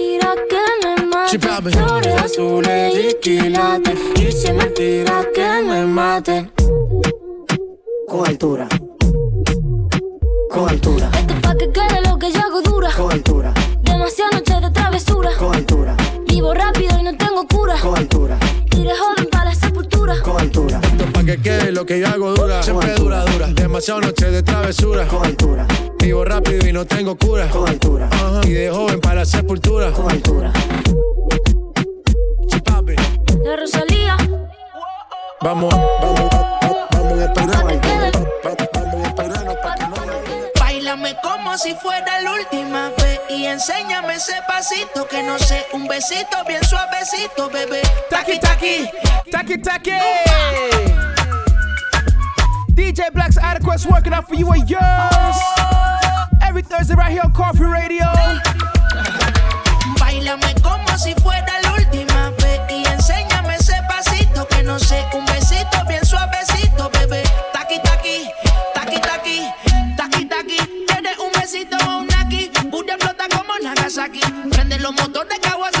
Flores 1.39 2.21
azules 2.21 2.93
y 2.93 3.13
quilates. 3.21 3.97
Y 4.15 4.33
si 4.33 4.47
es 4.47 4.53
mentira 4.53 5.25
que 5.33 5.63
me 5.65 5.85
mate. 5.85 6.51
Con 8.05 8.27
altura. 8.27 8.67
Con 10.49 10.67
altura. 10.67 11.09
Esto 11.13 11.33
es 11.33 11.39
pa' 11.39 11.55
que 11.55 11.71
quede 11.71 12.01
lo 12.01 12.19
que 12.19 12.33
yo 12.33 12.39
hago 12.41 12.61
dura. 12.61 12.91
Con 12.97 13.13
altura. 13.13 13.53
Demasiadas 13.81 14.33
noches 14.33 14.61
de 14.61 14.71
travesura. 14.71 15.31
Con 15.39 15.55
altura. 15.55 15.95
Vivo 16.27 16.53
rápido 16.53 16.99
y 16.99 17.03
no 17.03 17.15
tengo 17.15 17.47
cura. 17.47 17.75
Con 17.81 17.97
altura. 17.97 18.37
Y 18.75 18.83
de 18.83 18.93
joven 18.93 19.29
para 19.31 19.45
la 19.45 19.55
sepultura. 19.55 20.21
Con 20.21 20.37
altura. 20.37 20.81
Esto 20.83 21.05
pa' 21.13 21.23
que 21.23 21.37
quede 21.37 21.71
lo 21.71 21.85
que 21.85 22.01
yo 22.01 22.07
hago 22.07 22.33
dura. 22.33 22.61
Siempre 22.61 22.93
dura, 22.95 23.23
dura. 23.23 23.47
Demasiadas 23.47 24.07
noches 24.07 24.33
de 24.33 24.43
travesura. 24.43 25.07
Con 25.07 25.25
altura. 25.25 25.65
Vivo 25.97 26.25
rápido 26.25 26.67
y 26.67 26.73
no 26.73 26.83
tengo 26.83 27.15
cura. 27.15 27.47
Con 27.47 27.69
altura. 27.69 28.09
Y 28.43 28.49
de 28.49 28.69
joven 28.69 28.99
para 28.99 29.21
la 29.21 29.25
sepultura. 29.25 29.93
Con 29.93 30.11
altura. 30.11 30.51
La 33.43 33.55
Rosalía. 33.55 34.17
Vamos, 35.41 35.73
vamos, 36.01 36.29
vamos 36.91 37.19
a 37.19 37.25
esperar. 37.25 37.65
Báilame 40.59 41.15
como 41.23 41.57
si 41.57 41.73
fuera 41.75 42.21
la 42.21 42.33
última 42.33 42.89
vez 42.97 43.19
y 43.29 43.45
enséñame 43.45 44.15
ese 44.15 44.35
pasito 44.47 45.07
que 45.07 45.23
no 45.23 45.39
sé, 45.39 45.65
un 45.73 45.87
besito 45.87 46.37
bien 46.47 46.63
suavecito, 46.63 47.49
bebé. 47.49 47.81
Taki 48.09 48.39
taki, 48.39 48.89
taki 49.31 49.57
taki. 49.57 49.91
DJ 52.73 53.09
Black's 53.11 53.37
Adequate's 53.37 53.85
working 53.85 54.13
out 54.13 54.27
for 54.27 54.35
you 54.35 54.51
and 54.51 54.69
yours. 54.69 55.37
Every 56.43 56.61
Thursday 56.61 56.95
right 56.95 57.11
here 57.11 57.21
on 57.23 57.33
Coffee 57.33 57.65
Radio. 57.65 58.05
Báilame 59.99 60.53
como 60.61 60.97
si 60.97 61.13
fuera 61.15 61.50
un 64.71 65.25
besito 65.25 65.83
bien 65.85 66.05
suavecito, 66.05 66.89
bebé. 66.91 67.23
Taki 67.51 67.77
taki, 67.81 68.25
taki 68.73 69.01
taki, 69.01 69.41
taki 69.97 70.25
taki. 70.25 70.57
¿Quieres 70.87 71.17
un 71.19 71.31
besito 71.33 71.75
o 71.89 71.97
un 71.97 72.07
aquí? 72.13 72.49
Booty 72.69 72.93
flota 72.97 73.25
como 73.35 73.53
Nagasaki. 73.61 74.21
Prende 74.49 74.79
los 74.79 74.93
motores 74.93 75.39
Kawasaki. 75.39 75.80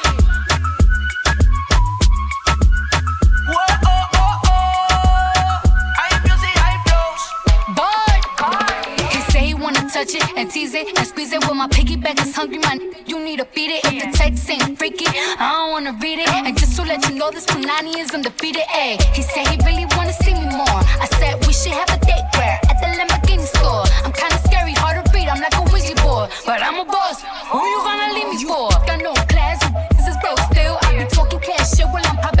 touch 10.05 10.15
it 10.15 10.37
and 10.37 10.49
tease 10.49 10.73
it 10.73 10.87
and 10.97 11.05
squeeze 11.07 11.31
it. 11.31 11.47
When 11.47 11.57
my 11.57 11.67
piggyback 11.67 12.19
is 12.25 12.35
hungry, 12.35 12.57
man, 12.57 12.79
you 13.05 13.23
need 13.23 13.37
to 13.37 13.45
feed 13.45 13.71
it. 13.71 13.81
If 13.85 14.01
the 14.01 14.17
text 14.17 14.49
ain't 14.49 14.77
freaky, 14.77 15.05
I 15.07 15.45
don't 15.53 15.71
wanna 15.71 15.93
read 16.01 16.19
it. 16.19 16.29
And 16.29 16.57
just 16.57 16.75
to 16.77 16.81
let 16.83 17.07
you 17.07 17.15
know, 17.15 17.29
this 17.29 17.45
Punani 17.45 17.97
is 17.97 18.11
undefeated. 18.11 18.63
Ay, 18.69 18.97
he 19.13 19.21
said 19.21 19.47
he 19.47 19.57
really 19.65 19.85
wanna 19.95 20.13
see 20.13 20.33
me 20.33 20.47
more. 20.49 20.81
I 21.05 21.07
said 21.19 21.45
we 21.45 21.53
should 21.53 21.73
have 21.73 21.89
a 21.89 21.99
date 22.05 22.25
where 22.37 22.57
at 22.69 22.77
the 22.81 22.87
Lamborghini 22.97 23.45
store. 23.45 23.85
I'm 24.03 24.13
kinda 24.13 24.37
scary, 24.47 24.73
hard 24.73 25.05
to 25.05 25.11
read. 25.13 25.27
I'm 25.27 25.39
like 25.39 25.53
a 25.53 25.63
Ouija 25.69 25.95
board, 26.01 26.31
but 26.45 26.63
I'm 26.63 26.79
a 26.81 26.85
boss. 26.85 27.21
Who 27.53 27.61
you 27.61 27.79
gonna 27.85 28.13
leave 28.17 28.29
me 28.33 28.43
for? 28.43 28.69
Got 28.89 29.01
no 29.05 29.13
class, 29.29 29.59
this 29.97 30.07
is 30.07 30.17
broke 30.21 30.41
still. 30.49 30.77
I 30.81 30.97
be 30.97 31.05
talking 31.13 31.39
cash 31.41 31.77
shit 31.77 31.85
while 31.93 32.05
I'm 32.09 32.17
popping 32.17 32.40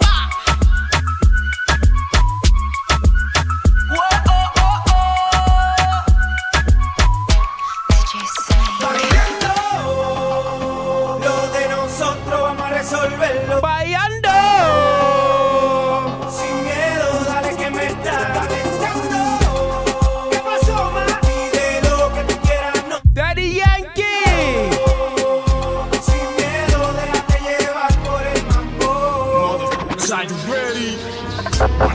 Ha 31.61 31.67
ha 31.79 31.90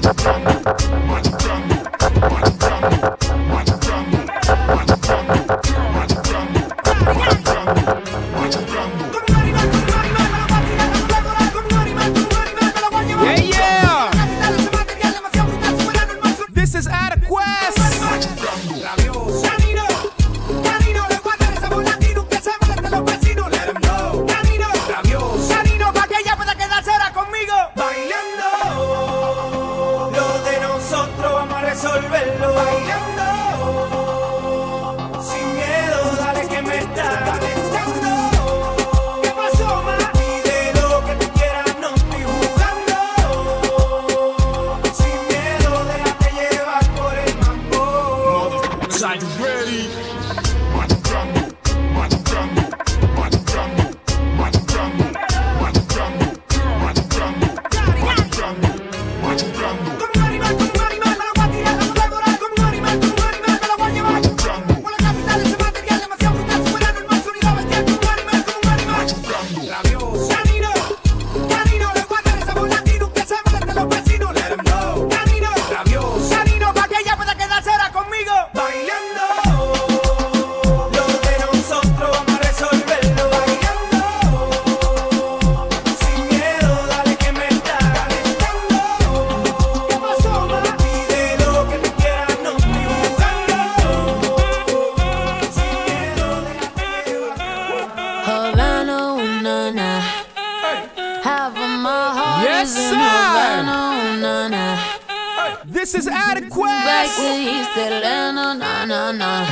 Southside. 102.66 103.64
Oh, 104.28 105.58
this 105.64 105.94
is 105.94 106.08
adequate. 106.08 106.66
Back 106.66 107.06
to 107.16 107.22
East 107.22 107.76
Atlanta, 107.76 108.54
na 108.54 108.84
na 108.84 109.12
na. 109.12 109.46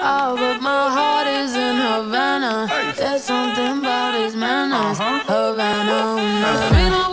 Oh, 0.00 0.36
but 0.36 0.62
my 0.62 0.88
heart 0.90 1.26
is 1.26 1.54
in 1.54 1.76
Havana. 1.76 2.68
There's 2.96 3.24
something 3.24 3.78
about 3.78 4.14
his 4.14 4.34
manners, 4.34 4.98
uh-huh. 4.98 5.24
Havana, 5.26 5.92
oh, 5.92 6.16
na 6.16 6.88
na. 6.88 6.96
Uh-huh. 6.96 7.07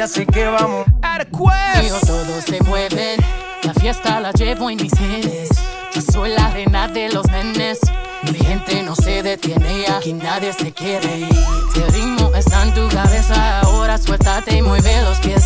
así 0.00 0.26
que 0.26 0.46
vamos. 0.46 0.86
Arquest. 1.02 2.06
todos 2.06 2.44
se 2.44 2.62
mueven. 2.62 3.20
La 3.62 3.74
fiesta 3.74 4.20
la 4.20 4.32
llevo 4.32 4.70
en 4.70 4.76
mis 4.76 4.92
genes. 4.96 5.50
Yo 5.94 6.00
soy 6.00 6.30
la 6.30 6.46
arena 6.46 6.88
de 6.88 7.10
los 7.10 7.26
nenes. 7.30 7.80
Mi 8.22 8.38
gente 8.38 8.82
no 8.82 8.94
se 8.94 9.22
detiene, 9.22 9.86
aquí 9.88 10.12
nadie 10.12 10.52
se 10.52 10.72
quiere 10.72 11.18
ir. 11.18 11.28
Si 11.72 11.80
el 11.80 11.92
ritmo 11.92 12.30
está 12.34 12.62
en 12.62 12.74
tu 12.74 12.88
cabeza, 12.88 13.60
ahora 13.60 13.98
suéltate 13.98 14.56
y 14.56 14.62
mueve 14.62 15.02
los 15.02 15.18
pies. 15.18 15.44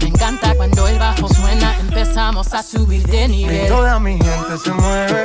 Me 0.00 0.08
encanta 0.08 0.54
cuando 0.54 0.86
el 0.88 0.98
bajo 0.98 1.28
suena, 1.28 1.78
empezamos 1.80 2.52
a 2.54 2.62
subir 2.62 3.06
de 3.06 3.28
nivel. 3.28 3.66
Y 3.66 3.68
toda 3.68 3.98
mi 3.98 4.12
gente 4.12 4.58
se 4.62 4.72
mueve. 4.72 5.21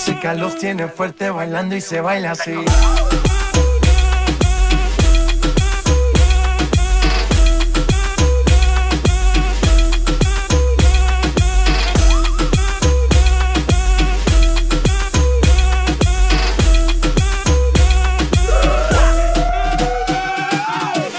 Música 0.00 0.32
los 0.32 0.56
tiene 0.56 0.88
fuerte 0.88 1.28
bailando 1.28 1.76
y 1.76 1.80
se 1.82 2.00
baila 2.00 2.30
así. 2.30 2.54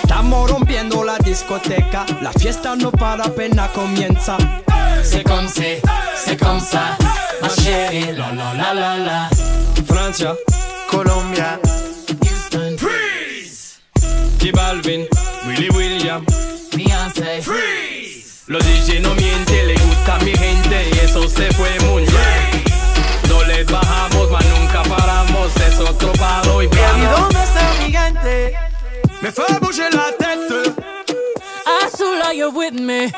Estamos 0.02 0.50
rompiendo 0.50 1.04
la 1.04 1.20
discoteca, 1.20 2.08
la 2.20 2.32
fiesta 2.32 2.76
no 2.76 2.92
para 2.92 3.26
apenas 3.26 3.70
comienza. 3.74 4.38
C'est 5.04 5.24
comme 5.24 5.48
c'est, 5.48 5.82
c'est 6.16 6.38
comme 6.38 6.60
ça, 6.60 6.98
la 7.58 8.32
la 8.34 8.54
la 8.54 8.74
la 8.74 8.98
la. 8.98 9.30
Francia, 9.86 10.36
Colombia, 10.90 11.60
Houston, 12.24 12.78
freeze. 12.78 13.80
J 14.40 14.52
Balvin, 14.54 15.06
Willy 15.48 15.70
William, 15.72 16.26
Beyoncé, 16.76 17.42
freeze. 17.42 18.44
Los 18.48 18.64
DJ 18.64 19.02
no 19.02 19.14
mienten, 19.16 19.68
le 19.68 19.74
gusta 19.76 20.16
a 20.16 20.20
mi 20.20 20.32
gente 20.32 20.90
y 20.94 21.00
eso 21.00 21.28
se 21.28 21.52
fue 21.54 21.78
muy 21.90 22.04
bien. 22.04 22.64
No 23.28 23.44
les 23.44 23.66
bajamos, 23.66 24.32
mas 24.32 24.46
nunca 24.46 24.84
paramos, 24.84 25.56
es 25.58 25.80
otro 25.80 26.12
palo 26.14 26.62
y 26.62 26.66
¿Y 26.66 26.70
vamos. 26.70 27.20
dónde 27.20 27.44
está 27.44 27.74
mi 27.84 27.92
gente? 27.92 28.54
Me 29.22 29.32
fue 29.32 29.46
bouger 29.60 29.94
la 29.94 30.12
tête. 30.18 30.74
Azula, 31.84 32.34
you're 32.34 32.50
with 32.52 32.74
me. 32.80 33.12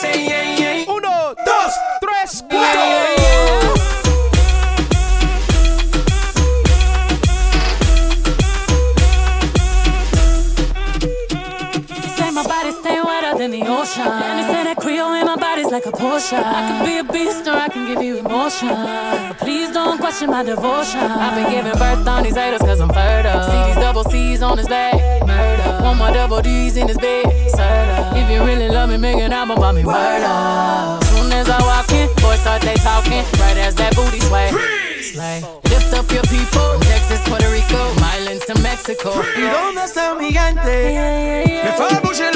Say 0.00 0.24
yeah, 0.26 0.56
yeah. 0.56 0.84
Uno, 0.88 1.34
dos, 1.46 1.72
tres, 2.00 2.42
cuatro. 2.50 2.58
yeah, 2.58 3.06
yeah. 3.06 3.11
I 16.34 16.60
can 16.68 16.86
be 16.86 16.98
a 16.98 17.04
beast 17.04 17.46
or 17.46 17.54
I 17.54 17.68
can 17.68 17.86
give 17.86 18.02
you 18.02 18.18
emotion. 18.18 18.70
Please 19.38 19.70
don't 19.70 19.98
question 19.98 20.30
my 20.30 20.42
devotion. 20.42 21.00
I've 21.00 21.34
been 21.34 21.50
giving 21.52 21.78
birth 21.78 22.06
on 22.06 22.22
these 22.22 22.36
haters 22.36 22.60
cause 22.60 22.80
I'm 22.80 22.88
fertile. 22.88 23.42
See 23.44 23.62
these 23.66 23.76
double 23.76 24.04
C's 24.04 24.42
on 24.42 24.58
his 24.58 24.68
back. 24.68 24.94
Murder. 25.26 25.84
One 25.84 25.98
more 25.98 26.12
double 26.12 26.40
D's 26.40 26.76
in 26.76 26.88
his 26.88 26.98
bed. 26.98 27.26
Serta. 27.52 28.16
If 28.16 28.30
you 28.30 28.44
really 28.44 28.68
love 28.68 28.90
me, 28.90 28.96
make 28.96 29.16
an 29.16 29.32
album 29.32 29.58
about 29.58 29.74
me. 29.74 29.84
Word 29.84 30.22
up. 30.24 31.04
Soon 31.04 31.32
as 31.32 31.48
I 31.48 31.60
walk 31.62 31.90
in, 31.92 32.08
boys 32.22 32.40
start 32.40 32.62
they 32.62 32.74
talking. 32.74 33.24
Right 33.40 33.58
as 33.58 33.74
that 33.76 33.94
booty 33.94 34.20
sway. 34.20 34.50
Slay. 35.02 35.42
Lift 35.64 35.92
up 35.92 36.10
your 36.10 36.22
people. 36.24 36.60
From 36.72 36.80
Texas, 36.82 37.20
Puerto 37.28 37.50
Rico, 37.50 37.80
Islands 38.16 38.46
to 38.46 38.54
Mexico. 38.62 39.12
¿Y 39.36 39.42
dónde 39.42 39.84
está 39.84 40.14
mi 40.14 40.32
gente? 40.32 41.62
Me 41.64 41.72
fue 41.76 41.88
bouger 42.00 42.34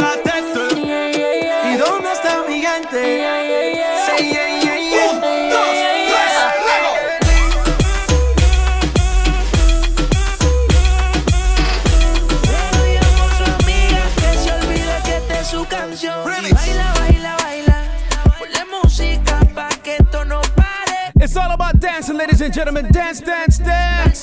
It's 21.36 21.44
all 21.44 21.52
about 21.52 21.78
dancing, 21.80 22.16
ladies 22.16 22.40
and 22.40 22.50
gentlemen. 22.50 22.90
Dance, 22.90 23.20
dance, 23.20 23.58
dance. 23.58 24.22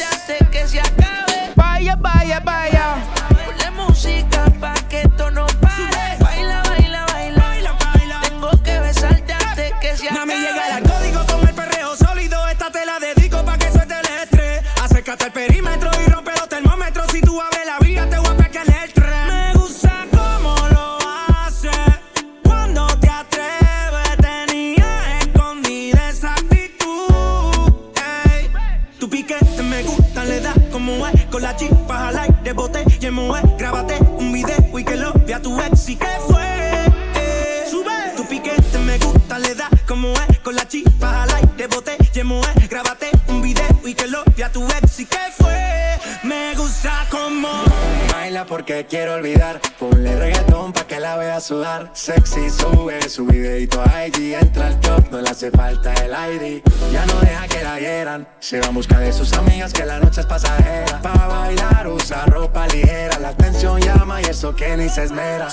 Sexy 51.93 52.49
sube 52.49 53.01
su 53.09 53.25
videito 53.25 53.81
a 53.81 54.07
IG. 54.07 54.35
Entra 54.39 54.67
al 54.67 54.79
top, 54.79 55.11
no 55.11 55.21
le 55.21 55.29
hace 55.29 55.51
falta 55.51 55.93
el 55.95 56.11
ID. 56.11 56.61
Ya 56.91 57.05
no 57.05 57.19
deja 57.19 57.47
que 57.47 57.63
la 57.63 57.79
hieran. 57.79 58.27
Se 58.39 58.59
va 58.59 58.67
en 58.67 58.75
busca 58.75 58.99
de 58.99 59.11
sus 59.11 59.33
amigas 59.33 59.73
que 59.73 59.85
la 59.85 59.99
noche 59.99 60.21
es 60.21 60.27
pasajera. 60.27 61.01
Pa' 61.01 61.27
bailar 61.27 61.87
usa 61.87 62.25
ropa 62.25 62.67
ligera. 62.67 63.19
La 63.19 63.29
atención 63.29 63.81
llama 63.81 64.21
y 64.21 64.25
eso 64.25 64.55
que 64.55 64.77
ni 64.77 64.89
se 64.89 65.03
esmera. 65.03 65.49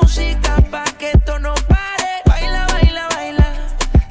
Música 0.00 0.56
pa' 0.70 0.84
que 0.98 1.10
esto 1.10 1.38
no 1.38 1.54
pare. 1.68 2.10
Baila, 2.26 2.66
baila, 2.72 3.08
baila. 3.14 3.46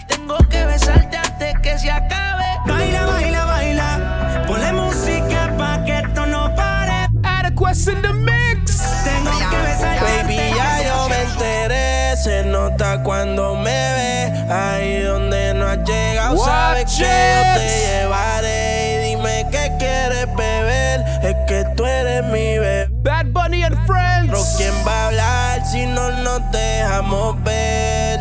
Tengo 0.07 0.38
que 0.49 0.65
besarte 0.65 1.17
antes 1.17 1.53
que 1.61 1.77
se 1.79 1.91
acabe. 1.91 2.45
Baila, 2.67 3.05
baila, 3.05 3.45
baila. 3.45 4.43
Ponle 4.47 4.71
música 4.73 5.53
pa' 5.57 5.84
que 5.86 5.99
esto 5.99 6.25
no 6.25 6.53
pare. 6.55 7.07
Adequacy 7.23 7.91
in 7.91 8.01
the 8.01 8.13
mix. 8.13 8.82
Tengo 9.03 9.32
que 9.49 9.57
besarte. 9.57 10.01
Baby, 10.03 10.38
ya 10.55 10.84
yo 10.88 11.09
me 11.09 11.21
enteré. 11.21 12.15
Se 12.17 12.43
nota 12.43 13.01
cuando 13.03 13.55
me 13.55 13.71
ve. 13.97 14.11
Ahí 14.51 15.01
donde 15.03 15.53
no 15.53 15.65
has 15.67 15.79
llegado, 15.88 16.36
Watch 16.36 16.45
sabes 16.45 16.86
que 16.97 17.03
yo 17.03 17.55
te 17.55 17.65
it. 17.65 17.86
llevaré. 17.88 18.59
Y 18.93 19.09
dime 19.09 19.47
qué 19.51 19.71
quieres 19.79 20.27
beber. 20.36 21.01
Es 21.23 21.36
que 21.47 21.65
tú 21.75 21.86
eres 21.86 22.23
mi 22.25 22.57
bebé. 22.59 22.88
Bad 23.03 23.27
Bunny 23.27 23.63
and 23.63 23.77
Friends. 23.88 24.27
Pero 24.29 24.43
quién 24.57 24.73
va 24.86 25.03
a 25.03 25.07
hablar 25.07 25.41
si 25.72 25.86
no 25.86 26.09
nos 26.11 26.51
dejamos 26.51 27.41
ver. 27.43 28.19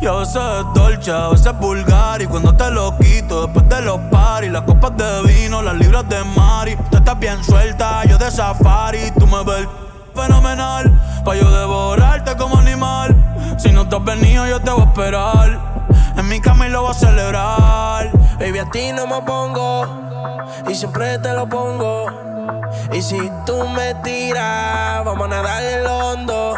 Y 0.00 0.06
a 0.06 0.12
veces 0.12 0.36
es 0.36 0.74
dolce, 0.74 1.10
a 1.10 1.28
veces 1.28 1.46
es 1.46 1.58
vulgar 1.58 2.22
Y 2.22 2.26
cuando 2.28 2.54
te 2.54 2.70
lo 2.70 2.96
quito 2.98 3.46
después 3.46 3.68
de 3.68 3.80
los 3.80 3.98
paris 4.12 4.48
Las 4.52 4.62
copas 4.62 4.96
de 4.96 5.22
vino, 5.22 5.60
las 5.60 5.74
libras 5.74 6.08
de 6.08 6.22
mari 6.22 6.76
Tú 6.88 6.98
estás 6.98 7.18
bien 7.18 7.42
suelta, 7.42 8.04
yo 8.04 8.16
de 8.16 8.30
safari 8.30 9.10
Tú 9.18 9.26
me 9.26 9.42
ves 9.42 9.66
fenomenal 10.14 10.92
Pa' 11.24 11.34
yo 11.34 11.50
devorarte 11.50 12.36
como 12.36 12.58
animal 12.58 13.12
Si 13.58 13.72
no 13.72 13.88
te 13.88 13.96
has 13.96 14.04
venido 14.04 14.46
yo 14.46 14.60
te 14.60 14.70
voy 14.70 14.82
a 14.82 14.84
esperar 14.84 15.58
En 16.16 16.28
mi 16.28 16.40
cama 16.40 16.68
y 16.68 16.70
lo 16.70 16.82
voy 16.82 16.92
a 16.92 16.94
celebrar 16.94 18.12
Baby, 18.38 18.60
a 18.60 18.70
ti 18.70 18.92
no 18.92 19.04
me 19.08 19.20
pongo. 19.22 19.84
Y 20.68 20.74
siempre 20.74 21.18
te 21.18 21.32
lo 21.32 21.48
pongo. 21.48 22.06
Y 22.92 23.02
si 23.02 23.18
tú 23.44 23.66
me 23.66 23.94
tiras, 23.96 25.04
vamos 25.04 25.26
a 25.26 25.28
nadar 25.28 25.62
el 25.62 25.84
hondo. 25.84 26.54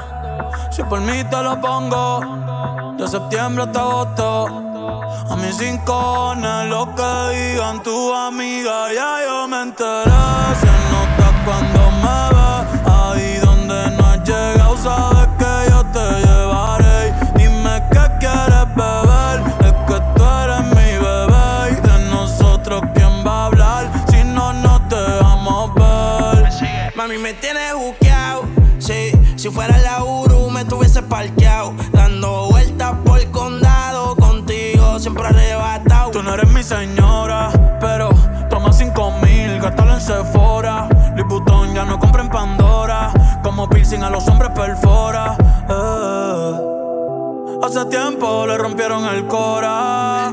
Si 0.70 0.82
por 0.82 1.00
mí 1.00 1.24
te 1.24 1.42
lo 1.42 1.60
pongo, 1.60 2.94
de 2.96 3.08
septiembre 3.08 3.64
hasta 3.64 3.80
agosto. 3.80 4.46
A 5.30 5.36
mis 5.36 5.56
cinco 5.56 6.34
lo 6.68 6.94
que 6.94 7.36
digan 7.36 7.82
tu 7.82 8.12
amiga, 8.12 8.92
ya 8.92 9.18
yo 9.26 9.48
me 9.48 9.62
enteré. 9.62 10.10
Se 10.60 10.70
nota 10.92 11.26
cuando 11.44 11.90
me 12.02 12.20
ves, 12.36 12.64
ahí 12.86 13.38
donde 13.44 13.90
no 13.96 14.06
has 14.06 14.18
llegado, 14.28 15.09
siempre 35.00 35.26
arrebatado. 35.26 36.10
Tú 36.10 36.22
no 36.22 36.34
eres 36.34 36.50
mi 36.50 36.62
señora, 36.62 37.50
pero 37.80 38.10
toma 38.50 38.72
cinco 38.72 39.10
mil, 39.22 39.58
gástalo 39.60 39.94
en 39.94 40.00
Sephora. 40.00 40.88
Liputón 41.16 41.74
ya 41.74 41.84
no 41.84 41.98
compra 41.98 42.22
en 42.22 42.28
Pandora. 42.28 43.12
Como 43.42 43.68
piercing 43.68 44.02
a 44.02 44.10
los 44.10 44.28
hombres 44.28 44.50
perfora. 44.50 45.36
Eh. 45.68 46.66
Hace 47.62 47.84
tiempo 47.86 48.46
le 48.46 48.58
rompieron 48.58 49.06
el 49.06 49.26
cora. 49.26 50.30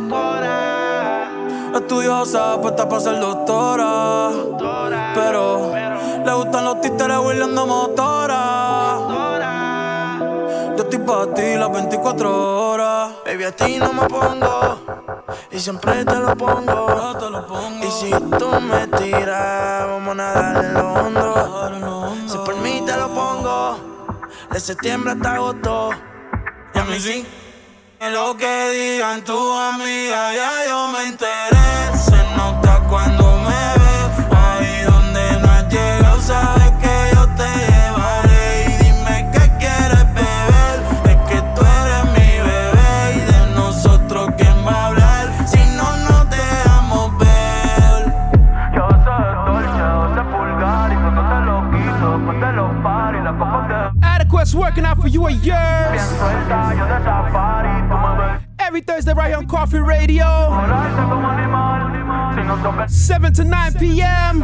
Estudiosa, 1.73 2.59
puesta 2.61 2.89
para 2.89 3.01
ser 3.01 3.19
doctora. 3.19 4.31
Pero 5.13 5.71
le 6.25 6.33
gustan 6.33 6.65
los 6.65 6.81
títeres 6.81 7.17
huirleando 7.17 7.65
motora. 7.67 8.66
Estoy 10.97 11.15
para 11.15 11.33
ti 11.35 11.55
las 11.55 11.71
24 11.71 12.71
horas. 12.71 13.11
Baby, 13.23 13.43
a 13.43 13.51
ti 13.51 13.77
no 13.77 13.93
me 13.93 14.07
pongo. 14.07 14.79
Y 15.51 15.59
siempre 15.59 16.03
te 16.03 16.15
lo 16.15 16.35
pongo. 16.35 17.13
Y 17.83 17.91
si 17.91 18.09
tú 18.09 18.49
me 18.61 18.87
tiras, 18.87 19.87
vamos 19.87 20.09
a 20.09 20.15
nadar 20.15 20.65
en 20.65 20.73
lo 20.73 20.93
hondo. 20.93 22.15
Si 22.27 22.37
por 22.37 22.55
mí 22.57 22.81
te 22.83 22.97
lo 22.97 23.09
pongo. 23.09 23.77
De 24.51 24.59
septiembre 24.59 25.11
hasta 25.11 25.35
agosto. 25.35 25.91
Y 26.73 26.79
a 26.79 26.83
mí 26.85 26.99
sí. 26.99 27.27
En 27.99 28.13
lo 28.13 28.35
que 28.35 28.69
digan 28.69 29.23
tu 29.23 29.53
amiga, 29.53 30.33
ya 30.33 30.67
yo 30.67 30.87
me 30.87 31.09
enteré. 31.09 32.26
De. 54.51 54.53
Adequate's 54.53 54.55
working 54.55 54.85
out 54.85 55.01
for 55.01 55.07
you 55.07 55.27
a 55.27 55.31
years. 55.31 55.91
Bien 55.91 55.99
suelta, 55.99 56.73
yo 56.75 56.85
de 56.85 57.03
safari. 57.03 57.87
Tú 57.89 57.97
me 57.97 58.17
ves. 58.17 58.41
Every 58.59 58.81
Thursday 58.81 59.13
right 59.13 59.27
here 59.27 59.37
on 59.37 59.47
Coffee 59.47 59.79
Radio. 59.79 60.25
Volarse 60.25 61.01
como 61.09 61.27
animal. 61.29 62.35
Si 62.35 62.43
no 62.43 62.55
toca 62.57 62.87
7 62.87 63.33
to 63.33 63.43
9 63.43 63.73
p.m. 63.79 64.43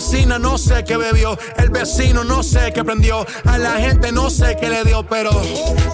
vecina 0.00 0.38
no 0.38 0.56
sé 0.56 0.82
qué 0.82 0.96
bebió, 0.96 1.36
el 1.58 1.68
vecino 1.68 2.24
no 2.24 2.42
sé 2.42 2.72
qué 2.72 2.82
prendió, 2.82 3.26
a 3.44 3.58
la 3.58 3.72
gente 3.72 4.10
no 4.10 4.30
sé 4.30 4.56
qué 4.58 4.70
le 4.70 4.82
dio, 4.82 5.02
pero 5.02 5.30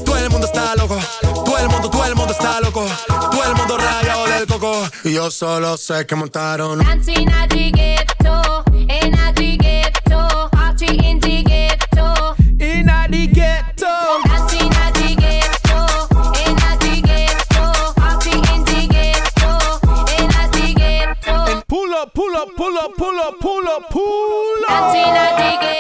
todo 0.05 0.17
el 0.17 0.31
mundo 0.31 0.47
está 0.47 0.77
loco, 0.77 0.97
todo 1.21 1.59
el 1.59 1.69
mundo, 1.69 1.91
todo 1.91 2.05
el 2.05 2.15
mundo 2.15 2.33
está 2.33 2.61
loco, 2.61 2.87
todo 3.09 3.45
el 3.45 3.57
mundo 3.57 3.77
rayado 3.77 4.27
del 4.29 4.47
coco, 4.47 4.87
y 5.03 5.15
yo 5.15 5.29
solo 5.29 5.77
sé 5.77 6.07
que 6.07 6.15
montaron. 6.15 6.79
Dancing 6.85 7.29
at 7.33 7.49
the 7.49 7.73
ghetto, 7.73 8.63
in 8.73 9.13
at 9.13 9.35
the 9.35 9.57
ghetto, 9.57 10.51
party 10.51 10.87
in 11.05 11.19
the 11.19 11.43
ghetto, 11.43 12.37
in 12.61 12.89
at 12.89 13.11
the 13.11 13.27
ghetto. 13.27 13.87
Dancing 14.25 14.73
at 14.73 14.95
the 14.95 15.17
ghetto, 15.17 16.07
in 16.47 16.57
at 16.63 16.79
the 16.79 17.03
ghetto, 17.03 17.93
party 17.95 18.31
in 18.55 18.65
the 18.65 18.87
ghetto, 18.87 19.51
in 20.17 20.31
at 20.31 20.53
the 20.53 20.75
ghetto. 20.75 21.63
Pull 21.67 21.93
up, 21.93 22.15
pull 22.15 22.37
up, 22.37 22.55
pull 22.57 22.77
up, 22.79 22.95
pull 22.97 23.19
up, 23.19 23.41
pull 23.41 23.56
up, 23.56 23.56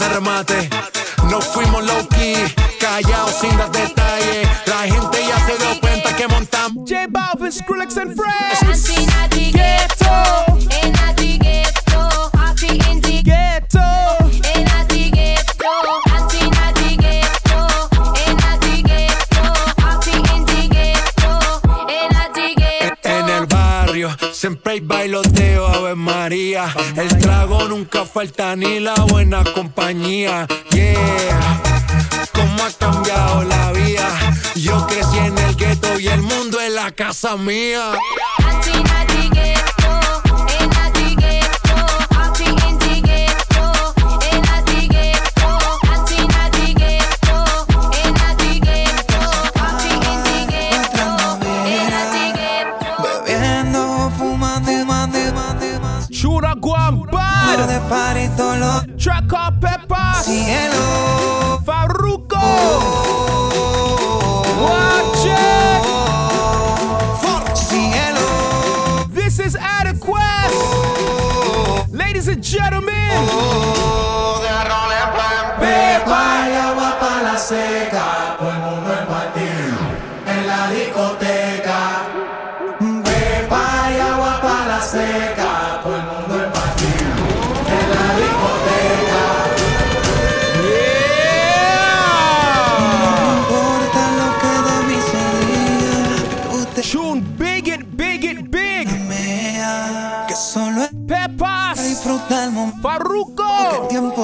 Remate. 0.00 0.70
No 1.30 1.40
fuimos 1.40 1.84
low 1.84 2.08
key. 2.08 2.34
Callados 2.80 3.34
sin 3.40 3.56
dar 3.58 3.70
detalles. 3.70 4.48
La 4.66 4.82
gente 4.82 5.18
ya 5.26 5.38
se 5.46 5.58
dio 5.58 5.80
cuenta 5.80 6.16
que 6.16 6.28
montamos. 6.28 6.88
J 6.88 7.06
Balvin, 7.08 7.52
Skrillex, 7.52 7.96
and 7.98 8.16
friends. 8.16 8.88
Ghetto, 9.52 10.52
siempre 24.42 24.72
hay 24.72 24.80
bailoteo, 24.80 25.68
Ave 25.68 25.94
María. 25.94 26.74
El 26.96 27.16
trago 27.18 27.68
nunca 27.68 28.04
falta 28.04 28.56
ni 28.56 28.80
la 28.80 28.94
casa 37.22 37.36
mía. 37.36 37.92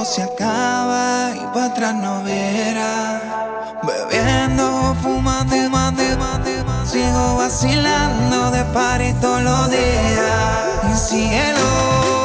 se 0.08 0.22
acaba 0.22 1.32
y 1.34 1.44
para 1.52 1.66
atrás 1.66 1.94
no 1.94 2.22
verá. 2.22 3.20
Bebiendo, 3.82 4.96
fumando 5.02 5.54
y 5.54 5.68
más 5.68 5.94
de 5.96 6.16
de. 6.16 6.64
Sigo 6.90 7.36
vacilando 7.36 8.50
de 8.50 8.64
par 8.72 9.02
y 9.02 9.12
todos 9.14 9.42
los 9.42 9.70
días. 9.70 11.08
Cielo. 11.08 12.17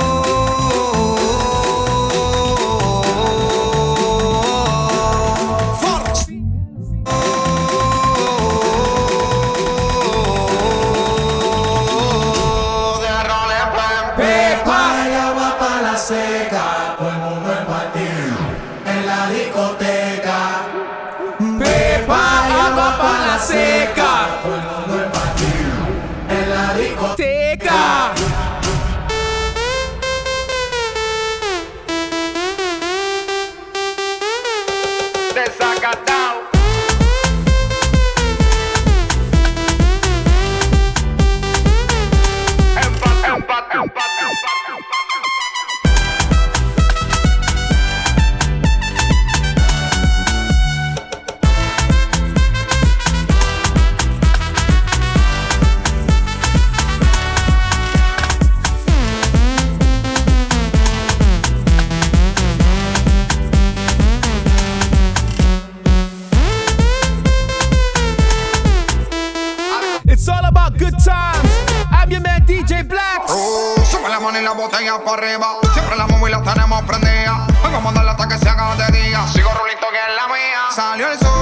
poner 74.33 74.43
la 74.43 74.53
botella 74.53 74.97
para 75.05 75.17
arriba. 75.17 75.47
Siempre 75.73 75.95
la 75.95 76.07
móvil 76.07 76.31
la 76.31 76.41
tenemos 76.41 76.81
prendida. 76.83 77.45
Hoy 77.63 77.71
vamos 77.71 77.91
a 77.91 77.95
darle 77.97 78.11
hasta 78.11 78.27
que 78.27 78.37
se 78.39 78.49
haga 78.49 78.75
de 78.75 78.97
día. 78.97 79.27
Sigo 79.27 79.51
rulito 79.51 79.85
que 79.91 79.97
es 79.97 80.15
la 80.15 80.27
mía. 80.27 80.71
Salió 80.71 81.11
el 81.11 81.19
sol. 81.19 81.32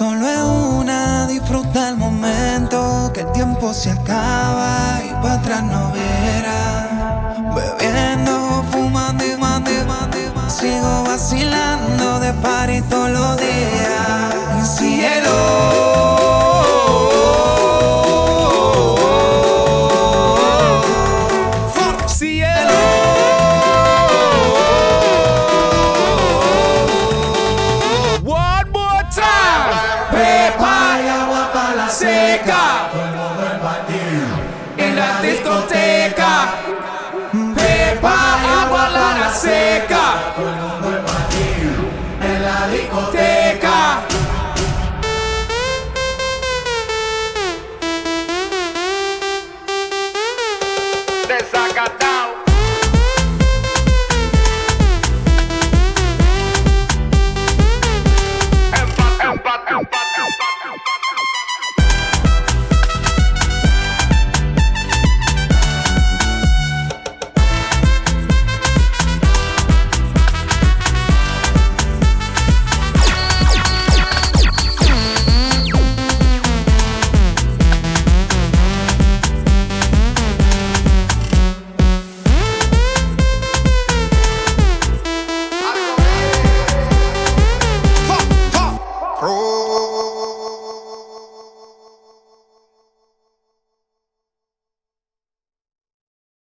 solo 0.00 0.26
es 0.26 0.40
una, 0.80 1.26
disfruta 1.26 1.90
el 1.90 1.98
momento, 1.98 3.10
que 3.12 3.20
el 3.20 3.32
tiempo 3.32 3.74
se 3.74 3.90
acaba 3.90 4.98
y 5.04 5.10
para 5.22 5.34
atrás 5.34 5.62
no 5.62 5.92
verás. 5.92 6.86
Bebiendo, 7.54 8.64
fumando 8.70 9.22
y 9.26 9.36
mando, 9.36 9.70
sigo 10.48 11.04
vacilando 11.04 12.18
de 12.18 12.32
par 12.32 12.70
y 12.70 12.80
todos 12.80 13.10
los 13.10 13.36
días. 13.36 14.78
Cielo. 14.78 15.89